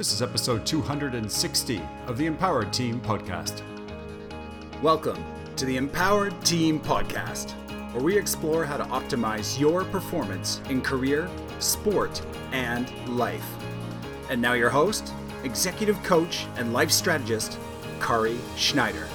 This 0.00 0.14
is 0.14 0.22
episode 0.22 0.64
260 0.64 1.82
of 2.06 2.16
the 2.16 2.24
Empowered 2.24 2.72
Team 2.72 3.02
Podcast. 3.02 3.60
Welcome 4.80 5.22
to 5.56 5.66
the 5.66 5.76
Empowered 5.76 6.42
Team 6.42 6.80
Podcast, 6.80 7.50
where 7.92 8.02
we 8.02 8.16
explore 8.16 8.64
how 8.64 8.78
to 8.78 8.84
optimize 8.84 9.60
your 9.60 9.84
performance 9.84 10.62
in 10.70 10.80
career, 10.80 11.28
sport, 11.58 12.22
and 12.52 12.90
life. 13.14 13.44
And 14.30 14.40
now, 14.40 14.54
your 14.54 14.70
host, 14.70 15.12
executive 15.44 16.02
coach, 16.02 16.46
and 16.56 16.72
life 16.72 16.90
strategist, 16.90 17.58
Kari 18.00 18.38
Schneider. 18.56 19.06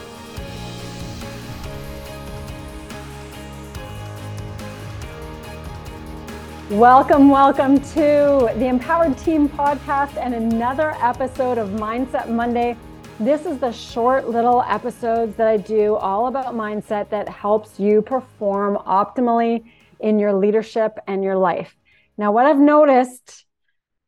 Welcome, 6.72 7.30
welcome 7.30 7.80
to 7.80 8.52
the 8.58 8.66
Empowered 8.66 9.16
Team 9.20 9.48
podcast 9.48 10.18
and 10.18 10.34
another 10.34 10.96
episode 11.00 11.60
of 11.60 11.70
Mindset 11.70 12.28
Monday. 12.28 12.76
This 13.20 13.46
is 13.46 13.60
the 13.60 13.72
short 13.72 14.30
little 14.30 14.64
episodes 14.64 15.36
that 15.36 15.46
I 15.46 15.58
do 15.58 15.94
all 15.94 16.26
about 16.26 16.56
mindset 16.56 17.10
that 17.10 17.30
helps 17.30 17.80
you 17.80 18.02
perform 18.02 18.78
optimally 18.78 19.64
in 20.00 20.18
your 20.18 20.34
leadership 20.34 20.98
and 21.06 21.24
your 21.24 21.38
life. 21.38 21.76
Now, 22.18 22.32
what 22.32 22.48
I've 22.48 22.58
noticed 22.58 23.46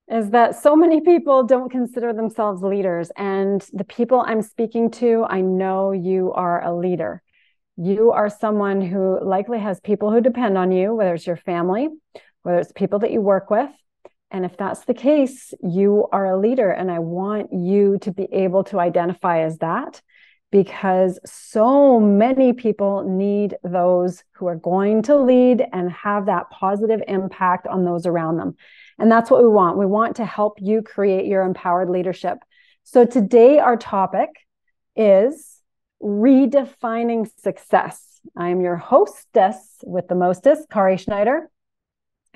is 0.09 0.31
that 0.31 0.59
so 0.59 0.75
many 0.75 1.01
people 1.01 1.43
don't 1.43 1.69
consider 1.69 2.11
themselves 2.11 2.63
leaders. 2.63 3.11
And 3.15 3.63
the 3.71 3.83
people 3.83 4.23
I'm 4.25 4.41
speaking 4.41 4.89
to, 4.93 5.27
I 5.29 5.41
know 5.41 5.91
you 5.91 6.33
are 6.33 6.63
a 6.63 6.75
leader. 6.75 7.21
You 7.79 8.11
are 8.13 8.31
someone 8.31 8.81
who 8.81 9.23
likely 9.23 9.59
has 9.59 9.79
people 9.79 10.11
who 10.11 10.21
depend 10.21 10.57
on 10.57 10.71
you, 10.71 10.95
whether 10.95 11.13
it's 11.13 11.27
your 11.27 11.37
family, 11.37 11.89
whether 12.43 12.59
it's 12.59 12.71
people 12.71 12.99
that 12.99 13.11
you 13.11 13.21
work 13.21 13.49
with. 13.49 13.69
And 14.29 14.43
if 14.43 14.57
that's 14.57 14.85
the 14.85 14.93
case, 14.93 15.53
you 15.61 16.07
are 16.11 16.25
a 16.25 16.39
leader. 16.39 16.69
And 16.69 16.91
I 16.91 16.99
want 16.99 17.53
you 17.53 17.97
to 17.99 18.11
be 18.11 18.27
able 18.31 18.63
to 18.65 18.79
identify 18.79 19.41
as 19.43 19.57
that 19.59 20.01
because 20.51 21.19
so 21.25 21.99
many 21.99 22.53
people 22.53 23.03
need 23.07 23.55
those 23.63 24.23
who 24.33 24.47
are 24.47 24.55
going 24.55 25.01
to 25.03 25.15
lead 25.17 25.63
and 25.73 25.91
have 25.91 26.27
that 26.27 26.49
positive 26.49 27.01
impact 27.07 27.67
on 27.67 27.83
those 27.83 28.05
around 28.05 28.37
them. 28.37 28.55
And 28.97 29.11
that's 29.11 29.29
what 29.29 29.41
we 29.41 29.49
want. 29.49 29.77
We 29.77 29.85
want 29.85 30.15
to 30.17 30.25
help 30.25 30.59
you 30.61 30.81
create 30.81 31.25
your 31.25 31.43
empowered 31.43 31.89
leadership. 31.89 32.37
So 32.83 33.05
today, 33.05 33.59
our 33.59 33.75
topic 33.75 34.29
is 34.95 35.61
redefining 36.01 37.29
success. 37.39 38.21
I 38.35 38.49
am 38.49 38.61
your 38.61 38.77
hostess 38.77 39.57
with 39.83 40.07
the 40.07 40.15
mostest, 40.15 40.69
Kari 40.69 40.97
Schneider. 40.97 41.49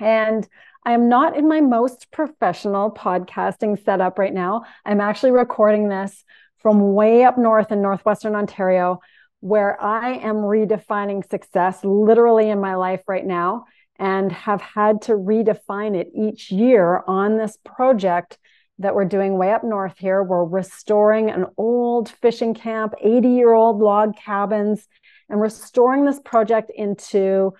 And 0.02 0.48
I 0.84 0.94
am 0.94 1.08
not 1.08 1.36
in 1.36 1.46
my 1.46 1.60
most 1.60 2.10
professional 2.10 2.90
podcasting 2.90 3.82
setup 3.84 4.18
right 4.18 4.34
now. 4.34 4.64
I'm 4.84 5.00
actually 5.00 5.30
recording 5.30 5.88
this 5.88 6.24
from 6.58 6.92
way 6.94 7.22
up 7.22 7.38
north 7.38 7.70
in 7.70 7.80
Northwestern 7.80 8.34
Ontario, 8.34 8.98
where 9.38 9.80
I 9.80 10.14
am 10.14 10.38
redefining 10.38 11.28
success 11.30 11.84
literally 11.84 12.50
in 12.50 12.60
my 12.60 12.74
life 12.74 13.02
right 13.06 13.24
now 13.24 13.66
and 13.96 14.32
have 14.32 14.60
had 14.60 15.02
to 15.02 15.12
redefine 15.12 15.94
it 15.94 16.08
each 16.16 16.50
year 16.50 17.04
on 17.06 17.38
this 17.38 17.56
project 17.64 18.38
that 18.80 18.96
we're 18.96 19.04
doing 19.04 19.38
way 19.38 19.52
up 19.52 19.62
north 19.62 19.98
here. 19.98 20.24
We're 20.24 20.44
restoring 20.44 21.30
an 21.30 21.46
old 21.56 22.08
fishing 22.08 22.54
camp, 22.54 22.94
80 23.00 23.28
year 23.28 23.52
old 23.52 23.78
log 23.78 24.16
cabins, 24.16 24.88
and 25.28 25.40
restoring 25.40 26.04
this 26.04 26.18
project 26.24 26.72
into 26.74 27.52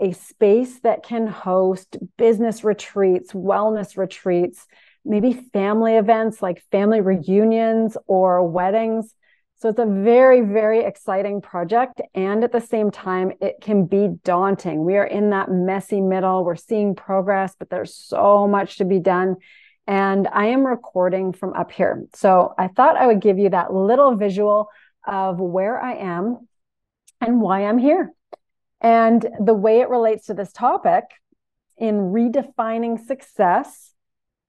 a 0.00 0.12
space 0.12 0.80
that 0.80 1.02
can 1.02 1.26
host 1.26 1.96
business 2.16 2.64
retreats, 2.64 3.32
wellness 3.32 3.96
retreats, 3.96 4.66
maybe 5.04 5.32
family 5.52 5.96
events 5.96 6.42
like 6.42 6.62
family 6.70 7.00
reunions 7.00 7.96
or 8.06 8.48
weddings. 8.48 9.14
So 9.60 9.70
it's 9.70 9.78
a 9.80 9.86
very, 9.86 10.42
very 10.42 10.84
exciting 10.84 11.40
project. 11.40 12.00
And 12.14 12.44
at 12.44 12.52
the 12.52 12.60
same 12.60 12.92
time, 12.92 13.32
it 13.40 13.56
can 13.60 13.86
be 13.86 14.10
daunting. 14.22 14.84
We 14.84 14.96
are 14.96 15.04
in 15.04 15.30
that 15.30 15.50
messy 15.50 16.00
middle. 16.00 16.44
We're 16.44 16.54
seeing 16.54 16.94
progress, 16.94 17.56
but 17.58 17.68
there's 17.68 17.94
so 17.94 18.46
much 18.46 18.78
to 18.78 18.84
be 18.84 19.00
done. 19.00 19.36
And 19.88 20.28
I 20.28 20.46
am 20.46 20.64
recording 20.64 21.32
from 21.32 21.54
up 21.54 21.72
here. 21.72 22.04
So 22.14 22.54
I 22.56 22.68
thought 22.68 22.96
I 22.96 23.06
would 23.06 23.20
give 23.20 23.38
you 23.38 23.48
that 23.48 23.72
little 23.72 24.14
visual 24.14 24.68
of 25.06 25.40
where 25.40 25.80
I 25.80 25.94
am 25.94 26.46
and 27.20 27.40
why 27.40 27.64
I'm 27.64 27.78
here. 27.78 28.12
And 28.80 29.26
the 29.40 29.54
way 29.54 29.80
it 29.80 29.88
relates 29.88 30.26
to 30.26 30.34
this 30.34 30.52
topic 30.52 31.04
in 31.76 32.12
redefining 32.12 33.04
success 33.04 33.92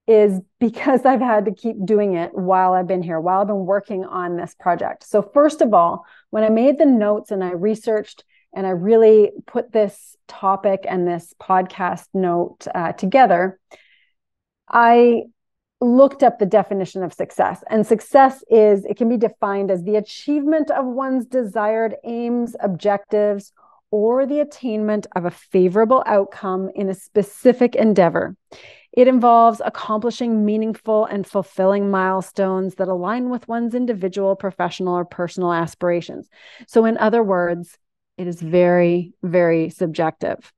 is 0.06 0.40
because 0.58 1.04
I've 1.04 1.20
had 1.20 1.46
to 1.46 1.54
keep 1.54 1.84
doing 1.84 2.14
it 2.14 2.34
while 2.34 2.72
I've 2.72 2.86
been 2.86 3.02
here, 3.02 3.20
while 3.20 3.40
I've 3.40 3.46
been 3.46 3.66
working 3.66 4.04
on 4.04 4.36
this 4.36 4.54
project. 4.58 5.04
So, 5.04 5.22
first 5.22 5.60
of 5.60 5.74
all, 5.74 6.04
when 6.30 6.44
I 6.44 6.48
made 6.48 6.78
the 6.78 6.86
notes 6.86 7.30
and 7.30 7.42
I 7.42 7.52
researched 7.52 8.24
and 8.52 8.66
I 8.66 8.70
really 8.70 9.30
put 9.46 9.72
this 9.72 10.16
topic 10.26 10.84
and 10.88 11.06
this 11.06 11.32
podcast 11.40 12.06
note 12.12 12.66
uh, 12.74 12.92
together, 12.92 13.60
I 14.68 15.24
looked 15.80 16.22
up 16.22 16.38
the 16.38 16.46
definition 16.46 17.02
of 17.02 17.12
success. 17.12 17.64
And 17.70 17.86
success 17.86 18.44
is, 18.50 18.84
it 18.84 18.96
can 18.96 19.08
be 19.08 19.16
defined 19.16 19.70
as 19.70 19.82
the 19.82 19.96
achievement 19.96 20.70
of 20.70 20.84
one's 20.84 21.24
desired 21.26 21.96
aims, 22.04 22.54
objectives, 22.60 23.52
or 23.90 24.26
the 24.26 24.40
attainment 24.40 25.06
of 25.16 25.24
a 25.24 25.30
favorable 25.30 26.02
outcome 26.06 26.70
in 26.74 26.88
a 26.88 26.94
specific 26.94 27.74
endeavor. 27.74 28.36
It 28.92 29.06
involves 29.06 29.60
accomplishing 29.64 30.44
meaningful 30.44 31.04
and 31.04 31.26
fulfilling 31.26 31.90
milestones 31.90 32.74
that 32.76 32.88
align 32.88 33.30
with 33.30 33.46
one's 33.46 33.74
individual, 33.74 34.34
professional, 34.34 34.94
or 34.94 35.04
personal 35.04 35.52
aspirations. 35.52 36.28
So, 36.66 36.84
in 36.84 36.98
other 36.98 37.22
words, 37.22 37.78
it 38.18 38.26
is 38.26 38.40
very, 38.40 39.12
very 39.22 39.70
subjective. 39.70 40.52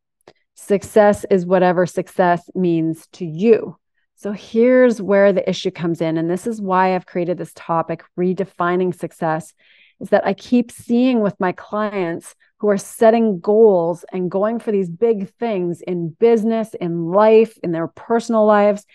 Success 0.54 1.26
is 1.30 1.44
whatever 1.44 1.86
success 1.86 2.48
means 2.54 3.06
to 3.12 3.26
you. 3.26 3.76
So, 4.16 4.32
here's 4.32 5.02
where 5.02 5.32
the 5.32 5.48
issue 5.48 5.70
comes 5.70 6.00
in. 6.00 6.16
And 6.16 6.30
this 6.30 6.46
is 6.46 6.60
why 6.60 6.94
I've 6.94 7.06
created 7.06 7.36
this 7.36 7.52
topic, 7.54 8.02
redefining 8.18 8.94
success, 8.98 9.52
is 10.00 10.08
that 10.08 10.26
I 10.26 10.32
keep 10.32 10.72
seeing 10.72 11.20
with 11.20 11.38
my 11.38 11.52
clients 11.52 12.34
who 12.62 12.68
are 12.68 12.78
setting 12.78 13.40
goals 13.40 14.04
and 14.12 14.30
going 14.30 14.60
for 14.60 14.70
these 14.70 14.88
big 14.88 15.28
things 15.34 15.80
in 15.80 16.10
business, 16.10 16.74
in 16.74 17.06
life, 17.06 17.58
in 17.64 17.72
their 17.72 17.88
personal 17.88 18.46
lives. 18.46 18.86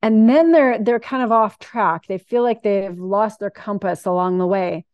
And 0.00 0.28
then 0.28 0.52
they're 0.52 0.78
they're 0.78 1.00
kind 1.00 1.24
of 1.24 1.32
off 1.32 1.58
track. 1.58 2.06
They 2.06 2.18
feel 2.18 2.44
like 2.44 2.62
they've 2.62 2.96
lost 2.96 3.40
their 3.40 3.50
compass 3.50 4.06
along 4.06 4.38
the 4.38 4.46
way. 4.46 4.86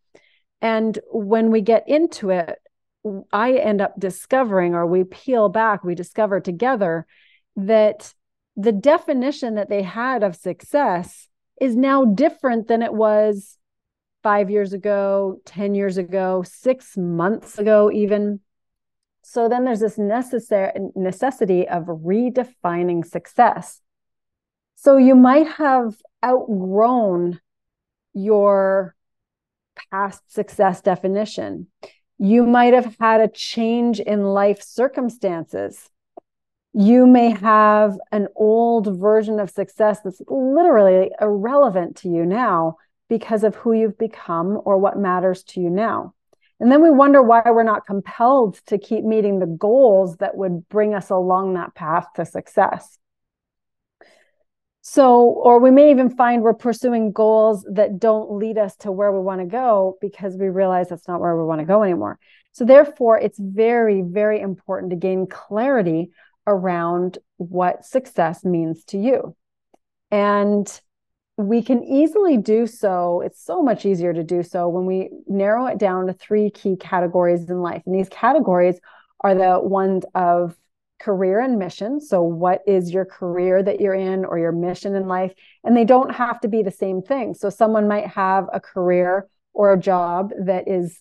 And 0.63 0.99
when 1.13 1.51
we 1.51 1.61
get 1.61 1.87
into 1.91 2.31
it, 2.31 2.59
I 3.35 3.53
end 3.53 3.83
up 3.83 4.01
discovering, 4.01 4.75
or 4.75 4.87
we 4.87 5.05
peel 5.05 5.51
back, 5.51 5.85
we 5.85 5.95
discover 5.95 6.41
together 6.41 7.07
that 7.57 8.15
the 8.57 8.73
definition 8.73 9.57
that 9.57 9.69
they 9.69 9.83
had 9.83 10.23
of 10.23 10.37
success 10.37 11.29
is 11.61 11.77
now 11.77 12.07
different 12.07 12.67
than 12.67 12.81
it 12.81 12.95
was 12.95 13.56
five 14.27 14.51
years 14.51 14.73
ago, 14.73 15.41
10 15.45 15.77
years 15.77 15.99
ago, 15.99 16.43
six 16.45 16.97
months 16.97 17.61
ago, 17.61 17.93
even. 17.93 18.41
So 19.23 19.49
then 19.49 19.65
there's 19.65 19.79
this 19.79 19.99
necessary 19.99 20.73
necessity 20.97 21.69
of 21.69 21.85
redefining 21.85 23.07
success. 23.07 23.81
So 24.75 24.97
you 24.97 25.15
might 25.15 25.47
have 25.47 25.95
outgrown 26.25 27.39
your 28.15 28.97
past 29.93 30.35
success 30.35 30.81
definition. 30.81 31.69
You 32.19 32.47
might 32.47 32.75
have 32.75 32.97
had 32.99 33.21
a 33.21 33.29
change 33.29 34.01
in 34.01 34.25
life 34.25 34.61
circumstances. 34.61 35.89
You 36.73 37.07
may 37.07 37.31
have 37.31 37.97
an 38.11 38.27
old 38.35 38.99
version 38.99 39.39
of 39.39 39.51
success 39.51 40.01
that's 40.03 40.21
literally 40.27 41.13
irrelevant 41.21 41.99
to 41.99 42.09
you 42.09 42.27
now 42.27 42.79
because 43.09 43.45
of 43.45 43.55
who 43.57 43.73
you've 43.73 43.99
become 43.99 44.61
or 44.65 44.79
what 44.79 44.99
matters 44.99 45.43
to 45.45 45.61
you 45.61 45.71
now. 45.71 46.15
And 46.59 46.73
then 46.73 46.83
we 46.83 46.91
wonder 46.91 47.23
why 47.23 47.43
we're 47.45 47.63
not 47.63 47.87
compelled 47.87 48.59
to 48.67 48.79
keep 48.79 49.05
meeting 49.05 49.39
the 49.39 49.47
goals 49.47 50.17
that 50.17 50.37
would 50.37 50.69
bring 50.69 50.95
us 50.95 51.11
along 51.11 51.55
that 51.55 51.75
path 51.75 52.07
to 52.17 52.25
success. 52.25 52.99
So, 54.81 55.21
or 55.25 55.59
we 55.59 55.73
may 55.73 55.91
even 55.91 56.11
find 56.11 56.43
we're 56.43 56.55
pursuing 56.55 57.11
goals 57.11 57.67
that 57.73 57.99
don't 57.99 58.39
lead 58.39 58.57
us 58.57 58.77
to 58.77 58.93
where 58.93 59.11
we 59.11 59.19
want 59.19 59.41
to 59.41 59.47
go 59.47 59.99
because 60.01 60.37
we 60.37 60.49
realize 60.49 60.89
that's 60.89 61.09
not 61.09 61.21
where 61.21 61.37
we 61.37 61.45
want 61.45 61.61
to 61.61 61.67
go 61.67 61.83
anymore. 61.83 62.21
So, 62.53 62.65
therefore, 62.65 63.19
it's 63.19 63.39
very, 63.39 64.03
very 64.03 64.41
important 64.41 64.91
to 64.91 64.97
gain 64.97 65.27
clarity 65.27 66.13
around 66.47 67.19
what 67.37 67.85
success 67.85 68.45
means 68.45 68.85
to 68.85 68.99
you. 68.99 69.37
And 70.13 70.81
we 71.37 71.63
can 71.63 71.85
easily 71.85 72.39
do 72.39 72.67
so. 72.67 73.21
It's 73.21 73.43
so 73.43 73.63
much 73.63 73.85
easier 73.85 74.13
to 74.13 74.25
do 74.25 74.43
so 74.43 74.69
when 74.69 74.87
we 74.87 75.11
narrow 75.27 75.67
it 75.67 75.79
down 75.79 76.07
to 76.07 76.13
three 76.13 76.51
key 76.51 76.77
categories 76.77 77.49
in 77.51 77.61
life. 77.61 77.83
And 77.85 77.95
these 77.95 78.09
categories 78.09 78.79
are 79.21 79.35
the 79.35 79.61
ones 79.61 80.05
of 80.15 80.57
career 80.99 81.41
and 81.41 81.59
mission. 81.59 82.01
So, 82.01 82.23
what 82.23 82.63
is 82.67 82.91
your 82.91 83.05
career 83.05 83.63
that 83.63 83.81
you're 83.81 83.95
in 83.95 84.25
or 84.25 84.39
your 84.39 84.53
mission 84.53 84.95
in 84.95 85.09
life? 85.09 85.33
And 85.63 85.77
they 85.77 85.85
don't 85.85 86.15
have 86.15 86.41
to 86.41 86.49
be 86.49 86.63
the 86.63 86.71
same 86.71 87.03
thing. 87.03 87.35
So, 87.35 87.51
someone 87.51 87.87
might 87.87 88.07
have 88.07 88.47
a 88.53 88.61
career 88.61 89.27
or 89.53 89.73
a 89.73 89.79
job 89.79 90.33
that 90.45 90.69
is 90.69 91.01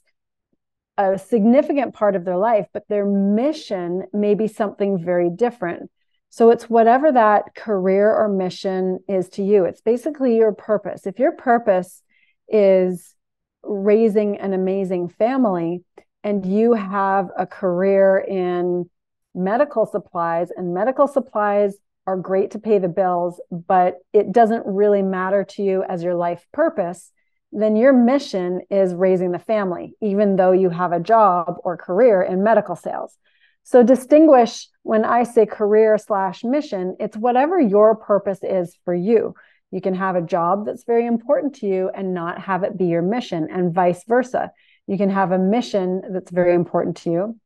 a 0.98 1.18
significant 1.18 1.94
part 1.94 2.16
of 2.16 2.26
their 2.26 2.38
life, 2.38 2.68
but 2.74 2.88
their 2.88 3.06
mission 3.06 4.04
may 4.14 4.34
be 4.34 4.48
something 4.48 4.98
very 4.98 5.30
different. 5.30 5.90
So, 6.36 6.50
it's 6.50 6.70
whatever 6.70 7.14
that 7.14 7.56
career 7.56 8.14
or 8.14 8.28
mission 8.28 9.00
is 9.08 9.30
to 9.30 9.42
you. 9.42 9.64
It's 9.64 9.80
basically 9.80 10.36
your 10.36 10.52
purpose. 10.52 11.08
If 11.08 11.18
your 11.18 11.32
purpose 11.32 12.04
is 12.50 13.16
raising 13.64 14.38
an 14.40 14.52
amazing 14.52 15.08
family 15.08 15.86
and 16.26 16.46
you 16.46 16.74
have 16.74 17.30
a 17.38 17.48
career 17.48 18.18
in 18.18 18.90
medical 19.34 19.86
supplies, 19.86 20.50
and 20.52 20.74
medical 20.74 21.08
supplies 21.08 21.78
are 22.06 22.18
great 22.18 22.52
to 22.52 22.60
pay 22.60 22.80
the 22.80 22.90
bills, 22.90 23.40
but 23.50 24.00
it 24.12 24.34
doesn't 24.34 24.66
really 24.66 25.04
matter 25.04 25.46
to 25.52 25.64
you 25.64 25.86
as 25.88 26.04
your 26.04 26.16
life 26.16 26.46
purpose, 26.52 27.14
then 27.54 27.78
your 27.78 27.94
mission 27.94 28.60
is 28.70 28.94
raising 28.94 29.32
the 29.32 29.40
family, 29.40 29.94
even 30.02 30.36
though 30.36 30.52
you 30.52 30.70
have 30.70 30.92
a 30.92 31.00
job 31.00 31.56
or 31.64 31.78
career 31.78 32.22
in 32.22 32.44
medical 32.44 32.76
sales. 32.76 33.18
So 33.66 33.82
distinguish 33.82 34.68
when 34.84 35.04
I 35.04 35.24
say 35.24 35.48
career 35.48 35.98
slash 35.98 36.44
mission, 36.44 36.96
it's 37.00 37.18
whatever 37.18 37.60
your 37.60 37.96
purpose 37.96 38.40
is 38.44 38.78
for 38.86 38.94
you. 38.94 39.34
You 39.72 39.82
can 39.82 39.96
have 39.96 40.16
a 40.16 40.22
job 40.22 40.68
that's 40.68 40.84
very 40.84 41.08
important 41.08 41.56
to 41.56 41.66
you 41.66 41.90
and 41.90 42.14
not 42.14 42.40
have 42.40 42.64
it 42.64 42.78
be 42.78 42.86
your 42.86 43.02
mission, 43.02 43.48
and 43.52 43.74
vice 43.74 44.04
versa. 44.08 44.52
You 44.86 45.00
can 45.00 45.10
have 45.10 45.32
a 45.32 45.40
mission 45.40 46.04
that's 46.12 46.30
very 46.30 46.54
important 46.54 46.98
to 46.98 47.12
you 47.12 47.40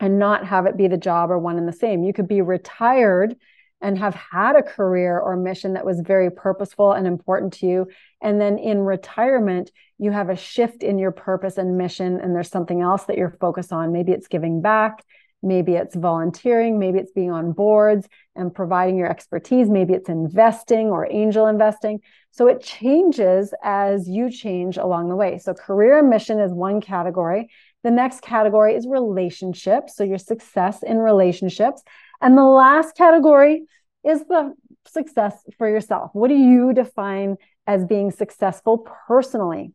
and 0.00 0.18
not 0.18 0.44
have 0.44 0.66
it 0.66 0.76
be 0.76 0.88
the 0.88 0.96
job 0.96 1.30
or 1.30 1.38
one 1.38 1.56
and 1.56 1.68
the 1.68 1.72
same. 1.72 2.02
You 2.02 2.12
could 2.12 2.26
be 2.26 2.42
retired 2.42 3.36
and 3.80 3.96
have 3.96 4.16
had 4.16 4.56
a 4.56 4.62
career 4.62 5.20
or 5.20 5.36
mission 5.36 5.74
that 5.74 5.86
was 5.86 6.00
very 6.00 6.32
purposeful 6.32 6.90
and 6.90 7.06
important 7.06 7.52
to 7.54 7.66
you. 7.66 7.86
And 8.20 8.40
then 8.40 8.58
in 8.58 8.80
retirement, 8.80 9.70
you 9.98 10.10
have 10.10 10.30
a 10.30 10.36
shift 10.36 10.82
in 10.82 10.98
your 10.98 11.12
purpose 11.12 11.58
and 11.58 11.78
mission, 11.78 12.18
and 12.18 12.34
there's 12.34 12.50
something 12.50 12.80
else 12.80 13.04
that 13.04 13.16
you're 13.16 13.36
focused 13.38 13.72
on. 13.72 13.92
Maybe 13.92 14.10
it's 14.10 14.26
giving 14.26 14.60
back, 14.60 15.04
maybe 15.44 15.74
it's 15.74 15.94
volunteering, 15.94 16.78
maybe 16.78 16.98
it's 16.98 17.12
being 17.12 17.30
on 17.30 17.52
boards 17.52 18.08
and 18.34 18.54
providing 18.54 18.96
your 18.96 19.08
expertise, 19.08 19.68
maybe 19.68 19.92
it's 19.92 20.08
investing 20.08 20.88
or 20.88 21.10
angel 21.10 21.46
investing. 21.46 22.00
So 22.30 22.48
it 22.48 22.62
changes 22.62 23.54
as 23.62 24.08
you 24.08 24.30
change 24.30 24.76
along 24.76 25.08
the 25.08 25.16
way. 25.16 25.38
So 25.38 25.54
career 25.54 25.98
and 25.98 26.10
mission 26.10 26.40
is 26.40 26.52
one 26.52 26.80
category. 26.80 27.50
The 27.84 27.90
next 27.90 28.22
category 28.22 28.74
is 28.74 28.86
relationships. 28.86 29.96
So 29.96 30.02
your 30.04 30.18
success 30.18 30.82
in 30.82 30.98
relationships. 30.98 31.82
And 32.20 32.36
the 32.36 32.42
last 32.42 32.96
category 32.96 33.66
is 34.02 34.24
the 34.26 34.54
success 34.86 35.44
for 35.58 35.68
yourself. 35.68 36.10
What 36.12 36.28
do 36.28 36.34
you 36.34 36.72
define 36.72 37.36
as 37.66 37.84
being 37.84 38.10
successful 38.10 38.86
personally? 39.06 39.72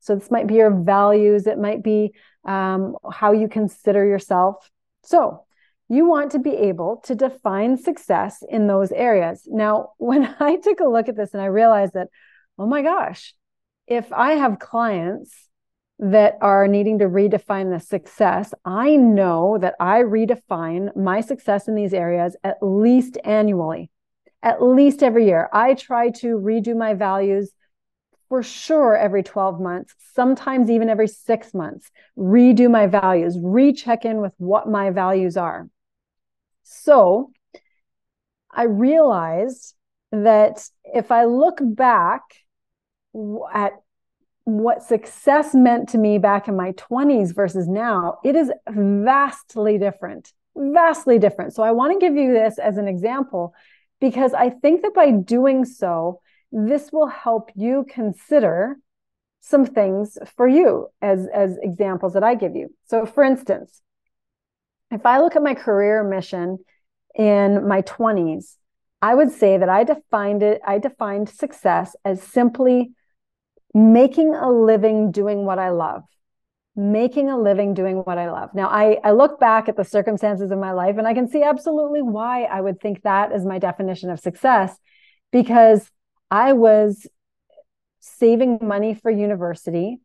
So 0.00 0.14
this 0.14 0.30
might 0.30 0.46
be 0.46 0.56
your 0.56 0.70
values, 0.70 1.46
it 1.46 1.58
might 1.58 1.82
be 1.82 2.12
um, 2.44 2.96
how 3.10 3.32
you 3.32 3.48
consider 3.48 4.04
yourself. 4.04 4.70
So 5.04 5.44
you 5.88 6.06
want 6.06 6.32
to 6.32 6.38
be 6.38 6.54
able 6.54 6.96
to 7.04 7.14
define 7.14 7.76
success 7.76 8.42
in 8.48 8.66
those 8.66 8.90
areas. 8.92 9.42
Now, 9.46 9.90
when 9.98 10.34
I 10.40 10.56
took 10.56 10.80
a 10.80 10.88
look 10.88 11.08
at 11.08 11.16
this 11.16 11.32
and 11.32 11.42
I 11.42 11.46
realized 11.46 11.94
that, 11.94 12.08
oh 12.58 12.66
my 12.66 12.82
gosh, 12.82 13.34
if 13.86 14.12
I 14.12 14.32
have 14.32 14.58
clients 14.58 15.32
that 15.98 16.36
are 16.40 16.66
needing 16.66 16.98
to 16.98 17.04
redefine 17.04 17.72
the 17.72 17.84
success, 17.84 18.52
I 18.64 18.96
know 18.96 19.58
that 19.60 19.74
I 19.78 20.02
redefine 20.02 20.94
my 20.96 21.20
success 21.20 21.68
in 21.68 21.74
these 21.74 21.94
areas 21.94 22.36
at 22.42 22.56
least 22.62 23.18
annually, 23.24 23.90
at 24.42 24.62
least 24.62 25.02
every 25.02 25.26
year. 25.26 25.48
I 25.52 25.74
try 25.74 26.10
to 26.10 26.38
redo 26.38 26.76
my 26.76 26.94
values 26.94 27.52
for 28.34 28.42
sure 28.42 28.96
every 28.96 29.22
12 29.22 29.60
months, 29.60 29.94
sometimes 30.12 30.68
even 30.68 30.88
every 30.88 31.06
six 31.06 31.54
months, 31.54 31.92
redo 32.18 32.68
my 32.68 32.84
values, 32.84 33.38
recheck 33.40 34.04
in 34.04 34.20
with 34.20 34.32
what 34.38 34.68
my 34.68 34.90
values 34.90 35.36
are. 35.36 35.68
So 36.64 37.30
I 38.50 38.64
realized 38.64 39.76
that 40.10 40.68
if 40.82 41.12
I 41.12 41.26
look 41.26 41.60
back 41.62 42.22
at 43.52 43.74
what 44.42 44.82
success 44.82 45.54
meant 45.54 45.90
to 45.90 45.98
me 45.98 46.18
back 46.18 46.48
in 46.48 46.56
my 46.56 46.72
20s 46.72 47.32
versus 47.32 47.68
now, 47.68 48.18
it 48.24 48.34
is 48.34 48.50
vastly 48.68 49.78
different, 49.78 50.32
vastly 50.56 51.20
different. 51.20 51.54
So 51.54 51.62
I 51.62 51.70
want 51.70 51.92
to 51.92 52.04
give 52.04 52.16
you 52.16 52.32
this 52.32 52.58
as 52.58 52.78
an 52.78 52.88
example 52.88 53.54
because 54.00 54.34
I 54.34 54.50
think 54.50 54.82
that 54.82 54.92
by 54.92 55.12
doing 55.12 55.64
so, 55.64 56.20
this 56.54 56.90
will 56.92 57.08
help 57.08 57.50
you 57.56 57.84
consider 57.90 58.76
some 59.40 59.66
things 59.66 60.16
for 60.36 60.46
you 60.46 60.86
as, 61.02 61.26
as 61.34 61.58
examples 61.60 62.14
that 62.14 62.22
I 62.22 62.36
give 62.36 62.54
you. 62.54 62.72
So, 62.86 63.04
for 63.04 63.24
instance, 63.24 63.82
if 64.90 65.04
I 65.04 65.18
look 65.18 65.34
at 65.34 65.42
my 65.42 65.54
career 65.54 66.04
mission 66.04 66.58
in 67.16 67.66
my 67.66 67.82
20s, 67.82 68.54
I 69.02 69.14
would 69.14 69.32
say 69.32 69.58
that 69.58 69.68
I 69.68 69.82
defined 69.84 70.42
it, 70.42 70.62
I 70.66 70.78
defined 70.78 71.28
success 71.28 71.96
as 72.04 72.22
simply 72.22 72.92
making 73.74 74.34
a 74.34 74.50
living 74.50 75.10
doing 75.10 75.44
what 75.44 75.58
I 75.58 75.70
love. 75.70 76.04
Making 76.76 77.30
a 77.30 77.38
living 77.38 77.74
doing 77.74 77.98
what 77.98 78.16
I 78.18 78.30
love. 78.30 78.50
Now, 78.54 78.68
I, 78.68 78.98
I 79.04 79.10
look 79.10 79.38
back 79.38 79.68
at 79.68 79.76
the 79.76 79.84
circumstances 79.84 80.50
of 80.52 80.58
my 80.58 80.72
life 80.72 80.96
and 80.98 81.06
I 81.06 81.14
can 81.14 81.28
see 81.28 81.42
absolutely 81.42 82.02
why 82.02 82.44
I 82.44 82.60
would 82.60 82.80
think 82.80 83.02
that 83.02 83.32
is 83.32 83.44
my 83.44 83.58
definition 83.58 84.10
of 84.10 84.20
success 84.20 84.76
because 85.32 85.90
I 86.30 86.52
was 86.52 87.06
saving 88.00 88.58
money 88.62 88.94
for 88.94 89.10
university 89.10 90.00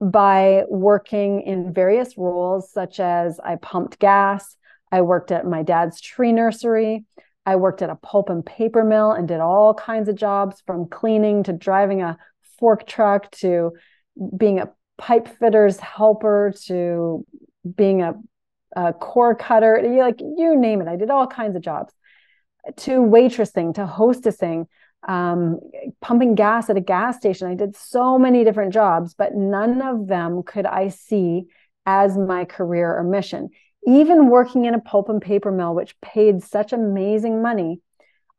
by 0.00 0.62
working 0.68 1.42
in 1.42 1.72
various 1.72 2.16
roles, 2.16 2.72
such 2.72 3.00
as 3.00 3.40
I 3.40 3.56
pumped 3.56 3.98
gas, 3.98 4.56
I 4.90 5.02
worked 5.02 5.32
at 5.32 5.46
my 5.46 5.62
dad's 5.62 6.00
tree 6.00 6.32
nursery, 6.32 7.04
I 7.44 7.56
worked 7.56 7.82
at 7.82 7.90
a 7.90 7.96
pulp 7.96 8.28
and 8.30 8.44
paper 8.44 8.84
mill 8.84 9.12
and 9.12 9.26
did 9.26 9.40
all 9.40 9.74
kinds 9.74 10.08
of 10.08 10.14
jobs 10.16 10.62
from 10.66 10.88
cleaning 10.88 11.42
to 11.44 11.52
driving 11.52 12.02
a 12.02 12.18
fork 12.58 12.86
truck 12.86 13.30
to 13.32 13.72
being 14.36 14.60
a 14.60 14.70
pipe 14.98 15.28
fitter's 15.38 15.78
helper 15.78 16.52
to 16.66 17.24
being 17.76 18.02
a, 18.02 18.14
a 18.76 18.92
core 18.92 19.34
cutter, 19.34 19.82
like 19.98 20.20
you 20.20 20.56
name 20.56 20.82
it. 20.82 20.88
I 20.88 20.96
did 20.96 21.10
all 21.10 21.26
kinds 21.26 21.56
of 21.56 21.62
jobs 21.62 21.92
to 22.78 23.00
waitressing, 23.00 23.74
to 23.74 23.86
hostessing, 23.86 24.66
um, 25.06 25.60
pumping 26.00 26.34
gas 26.34 26.68
at 26.70 26.76
a 26.76 26.80
gas 26.80 27.16
station. 27.16 27.48
I 27.48 27.54
did 27.54 27.76
so 27.76 28.18
many 28.18 28.44
different 28.44 28.72
jobs, 28.72 29.14
but 29.14 29.34
none 29.34 29.80
of 29.80 30.06
them 30.08 30.42
could 30.42 30.66
I 30.66 30.88
see 30.88 31.46
as 31.86 32.16
my 32.16 32.44
career 32.44 32.96
or 32.96 33.04
mission. 33.04 33.50
Even 33.86 34.28
working 34.28 34.64
in 34.64 34.74
a 34.74 34.80
pulp 34.80 35.08
and 35.08 35.22
paper 35.22 35.52
mill, 35.52 35.74
which 35.74 35.98
paid 36.00 36.42
such 36.42 36.72
amazing 36.72 37.40
money, 37.40 37.80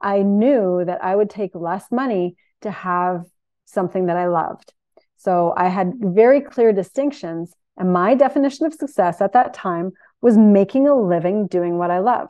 I 0.01 0.21
knew 0.21 0.83
that 0.85 1.03
I 1.03 1.15
would 1.15 1.29
take 1.29 1.55
less 1.55 1.85
money 1.91 2.35
to 2.61 2.71
have 2.71 3.25
something 3.65 4.07
that 4.07 4.17
I 4.17 4.27
loved. 4.27 4.73
So 5.17 5.53
I 5.55 5.67
had 5.67 5.93
very 5.99 6.41
clear 6.41 6.73
distinctions. 6.73 7.53
And 7.77 7.93
my 7.93 8.13
definition 8.15 8.65
of 8.65 8.73
success 8.73 9.21
at 9.21 9.33
that 9.33 9.53
time 9.53 9.91
was 10.21 10.37
making 10.37 10.87
a 10.87 10.99
living 10.99 11.47
doing 11.47 11.77
what 11.77 11.91
I 11.91 11.99
love. 11.99 12.29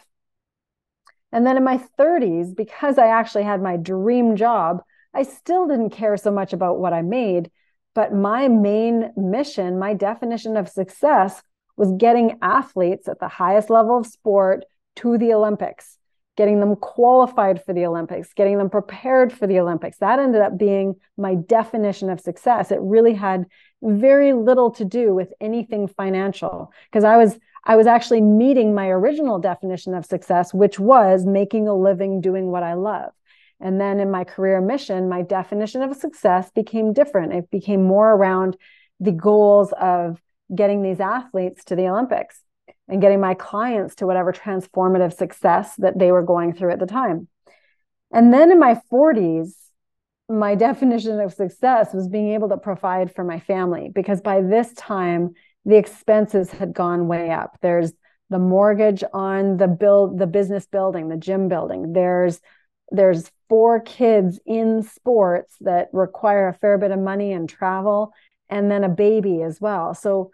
And 1.32 1.46
then 1.46 1.58
in 1.58 1.64
my 1.64 1.82
30s, 1.98 2.56
because 2.56 2.98
I 2.98 3.08
actually 3.08 3.44
had 3.44 3.62
my 3.62 3.78
dream 3.78 4.36
job, 4.36 4.82
I 5.14 5.24
still 5.24 5.68
didn't 5.68 5.92
care 5.92 6.18
so 6.18 6.32
much 6.32 6.54
about 6.54 6.80
what 6.80 6.94
I 6.94 7.02
made. 7.02 7.52
But 7.96 8.14
my 8.14 8.48
main 8.48 9.12
mission, 9.16 9.80
my 9.80 9.94
definition 9.94 10.58
of 10.58 10.70
success 10.70 11.42
was 11.78 11.92
getting 11.98 12.38
athletes 12.42 13.08
at 13.08 13.20
the 13.20 13.28
highest 13.28 13.70
level 13.70 13.98
of 13.98 14.06
sport 14.06 14.66
to 14.98 15.18
the 15.18 15.34
Olympics 15.34 16.00
getting 16.40 16.62
them 16.62 16.78
qualified 16.78 17.62
for 17.66 17.74
the 17.74 17.86
Olympics, 17.86 18.32
getting 18.34 18.58
them 18.58 18.70
prepared 18.70 19.34
for 19.34 19.46
the 19.46 19.60
Olympics. 19.60 19.98
That 19.98 20.20
ended 20.20 20.40
up 20.40 20.58
being 20.58 20.96
my 21.18 21.36
definition 21.36 22.10
of 22.10 22.22
success. 22.22 22.72
It 22.72 22.80
really 22.80 23.14
had 23.14 23.46
very 23.82 24.32
little 24.32 24.72
to 24.72 24.86
do 24.86 25.14
with 25.14 25.34
anything 25.42 25.90
financial 25.90 26.72
because 26.90 27.04
I 27.04 27.18
was 27.18 27.38
I 27.64 27.76
was 27.76 27.88
actually 27.88 28.22
meeting 28.22 28.74
my 28.74 28.88
original 28.88 29.40
definition 29.40 29.94
of 29.94 30.06
success, 30.06 30.54
which 30.54 30.80
was 30.80 31.26
making 31.26 31.68
a 31.68 31.76
living 31.76 32.22
doing 32.22 32.48
what 32.48 32.64
I 32.64 32.74
love. 32.74 33.12
And 33.60 33.80
then 33.80 34.00
in 34.00 34.10
my 34.10 34.24
career 34.24 34.62
mission, 34.62 35.10
my 35.10 35.22
definition 35.22 35.82
of 35.82 35.96
success 35.96 36.50
became 36.52 36.94
different. 36.94 37.34
It 37.34 37.52
became 37.52 37.84
more 37.84 38.10
around 38.10 38.56
the 39.00 39.12
goals 39.12 39.74
of 39.80 40.22
getting 40.54 40.82
these 40.82 41.00
athletes 41.00 41.64
to 41.66 41.76
the 41.76 41.88
Olympics 41.88 42.42
and 42.88 43.02
getting 43.02 43.20
my 43.20 43.34
clients 43.34 43.96
to 43.96 44.08
whatever 44.08 44.34
transformative 44.34 45.14
success 45.16 45.76
that 45.76 46.00
they 46.00 46.12
were 46.12 46.24
going 46.24 46.54
through 46.54 46.72
at 46.72 46.80
the 46.80 46.86
time. 46.86 47.28
And 48.12 48.34
then 48.34 48.52
in 48.52 48.60
my 48.60 48.82
40s, 48.92 49.54
my 50.28 50.56
definition 50.68 51.20
of 51.20 51.34
success 51.34 51.94
was 51.94 52.08
being 52.08 52.34
able 52.34 52.50
to 52.50 52.58
provide 52.58 53.14
for 53.14 53.24
my 53.24 53.40
family 53.40 53.92
because 53.94 54.22
by 54.22 54.42
this 54.42 54.74
time, 54.74 55.34
the 55.66 55.78
expenses 55.78 56.50
had 56.52 56.74
gone 56.74 57.08
way 57.08 57.30
up. 57.32 57.58
There's 57.62 57.94
the 58.30 58.40
mortgage 58.40 59.04
on 59.14 59.58
the 59.58 59.68
build 59.68 60.20
the 60.20 60.28
business 60.28 60.66
building 60.66 61.10
the 61.10 61.18
gym 61.18 61.48
building. 61.48 61.94
There's 61.94 62.40
there's 62.92 63.32
four 63.50 63.80
kids 63.80 64.40
in 64.46 64.84
sports 64.84 65.56
that 65.62 65.90
require 65.94 66.48
a 66.48 66.54
fair 66.54 66.78
bit 66.78 66.92
of 66.92 67.00
money 67.00 67.34
and 67.34 67.48
travel 67.48 68.14
and 68.50 68.70
then 68.72 68.84
a 68.84 68.90
baby 68.90 69.42
as 69.44 69.62
well. 69.62 69.94
So 69.94 70.32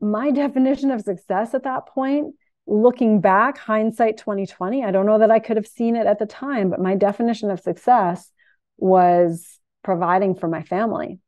my 0.00 0.30
definition 0.44 0.90
of 0.90 1.00
success 1.02 1.54
at 1.54 1.64
that 1.64 1.86
point 1.86 2.34
looking 2.66 3.18
back 3.22 3.56
hindsight 3.56 4.18
2020 4.18 4.84
i 4.84 4.90
don't 4.90 5.06
know 5.06 5.18
that 5.18 5.30
i 5.30 5.38
could 5.38 5.56
have 5.56 5.66
seen 5.66 5.96
it 5.96 6.06
at 6.06 6.18
the 6.18 6.26
time 6.26 6.68
but 6.68 6.78
my 6.78 6.94
definition 6.94 7.50
of 7.50 7.58
success 7.58 8.30
was 8.76 9.58
providing 9.82 10.34
for 10.34 10.48
my 10.48 10.62
family. 10.62 11.18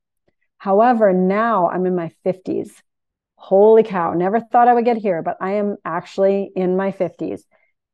However 0.59 1.15
now 1.15 1.71
i'm 1.71 1.87
in 1.87 1.97
my 1.97 2.13
50s 2.27 2.71
holy 3.41 3.83
cow, 3.83 4.13
never 4.13 4.39
thought 4.39 4.69
I 4.69 4.75
would 4.75 4.85
get 4.85 4.99
here, 4.99 5.23
but 5.23 5.39
I 5.41 5.53
am 5.53 5.77
actually 5.83 6.53
in 6.55 6.77
my 6.77 6.93
50s. 6.93 7.41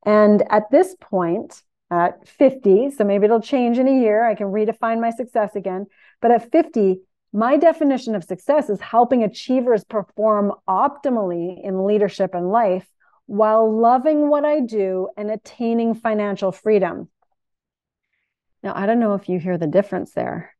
And 0.04 0.42
at 0.50 0.70
this 0.72 0.96
point, 1.00 1.62
at 1.88 2.26
50, 2.26 2.90
so 2.90 3.04
maybe 3.04 3.26
it'll 3.26 3.40
change 3.40 3.78
in 3.78 3.86
a 3.86 4.00
year, 4.00 4.24
I 4.24 4.34
can 4.34 4.48
redefine 4.48 5.00
my 5.00 5.10
success 5.10 5.54
again. 5.54 5.86
But 6.20 6.32
at 6.32 6.50
50, 6.50 7.00
my 7.32 7.56
definition 7.56 8.16
of 8.16 8.24
success 8.24 8.68
is 8.68 8.80
helping 8.80 9.22
achievers 9.22 9.84
perform 9.84 10.52
optimally 10.68 11.62
in 11.62 11.86
leadership 11.86 12.34
and 12.34 12.50
life 12.50 12.88
while 13.26 13.72
loving 13.72 14.28
what 14.28 14.44
I 14.44 14.60
do 14.60 15.10
and 15.16 15.30
attaining 15.30 15.94
financial 15.94 16.50
freedom. 16.50 17.08
Now, 18.64 18.72
I 18.74 18.86
don't 18.86 19.00
know 19.00 19.14
if 19.14 19.28
you 19.28 19.38
hear 19.38 19.58
the 19.58 19.68
difference 19.68 20.10
there, 20.10 20.56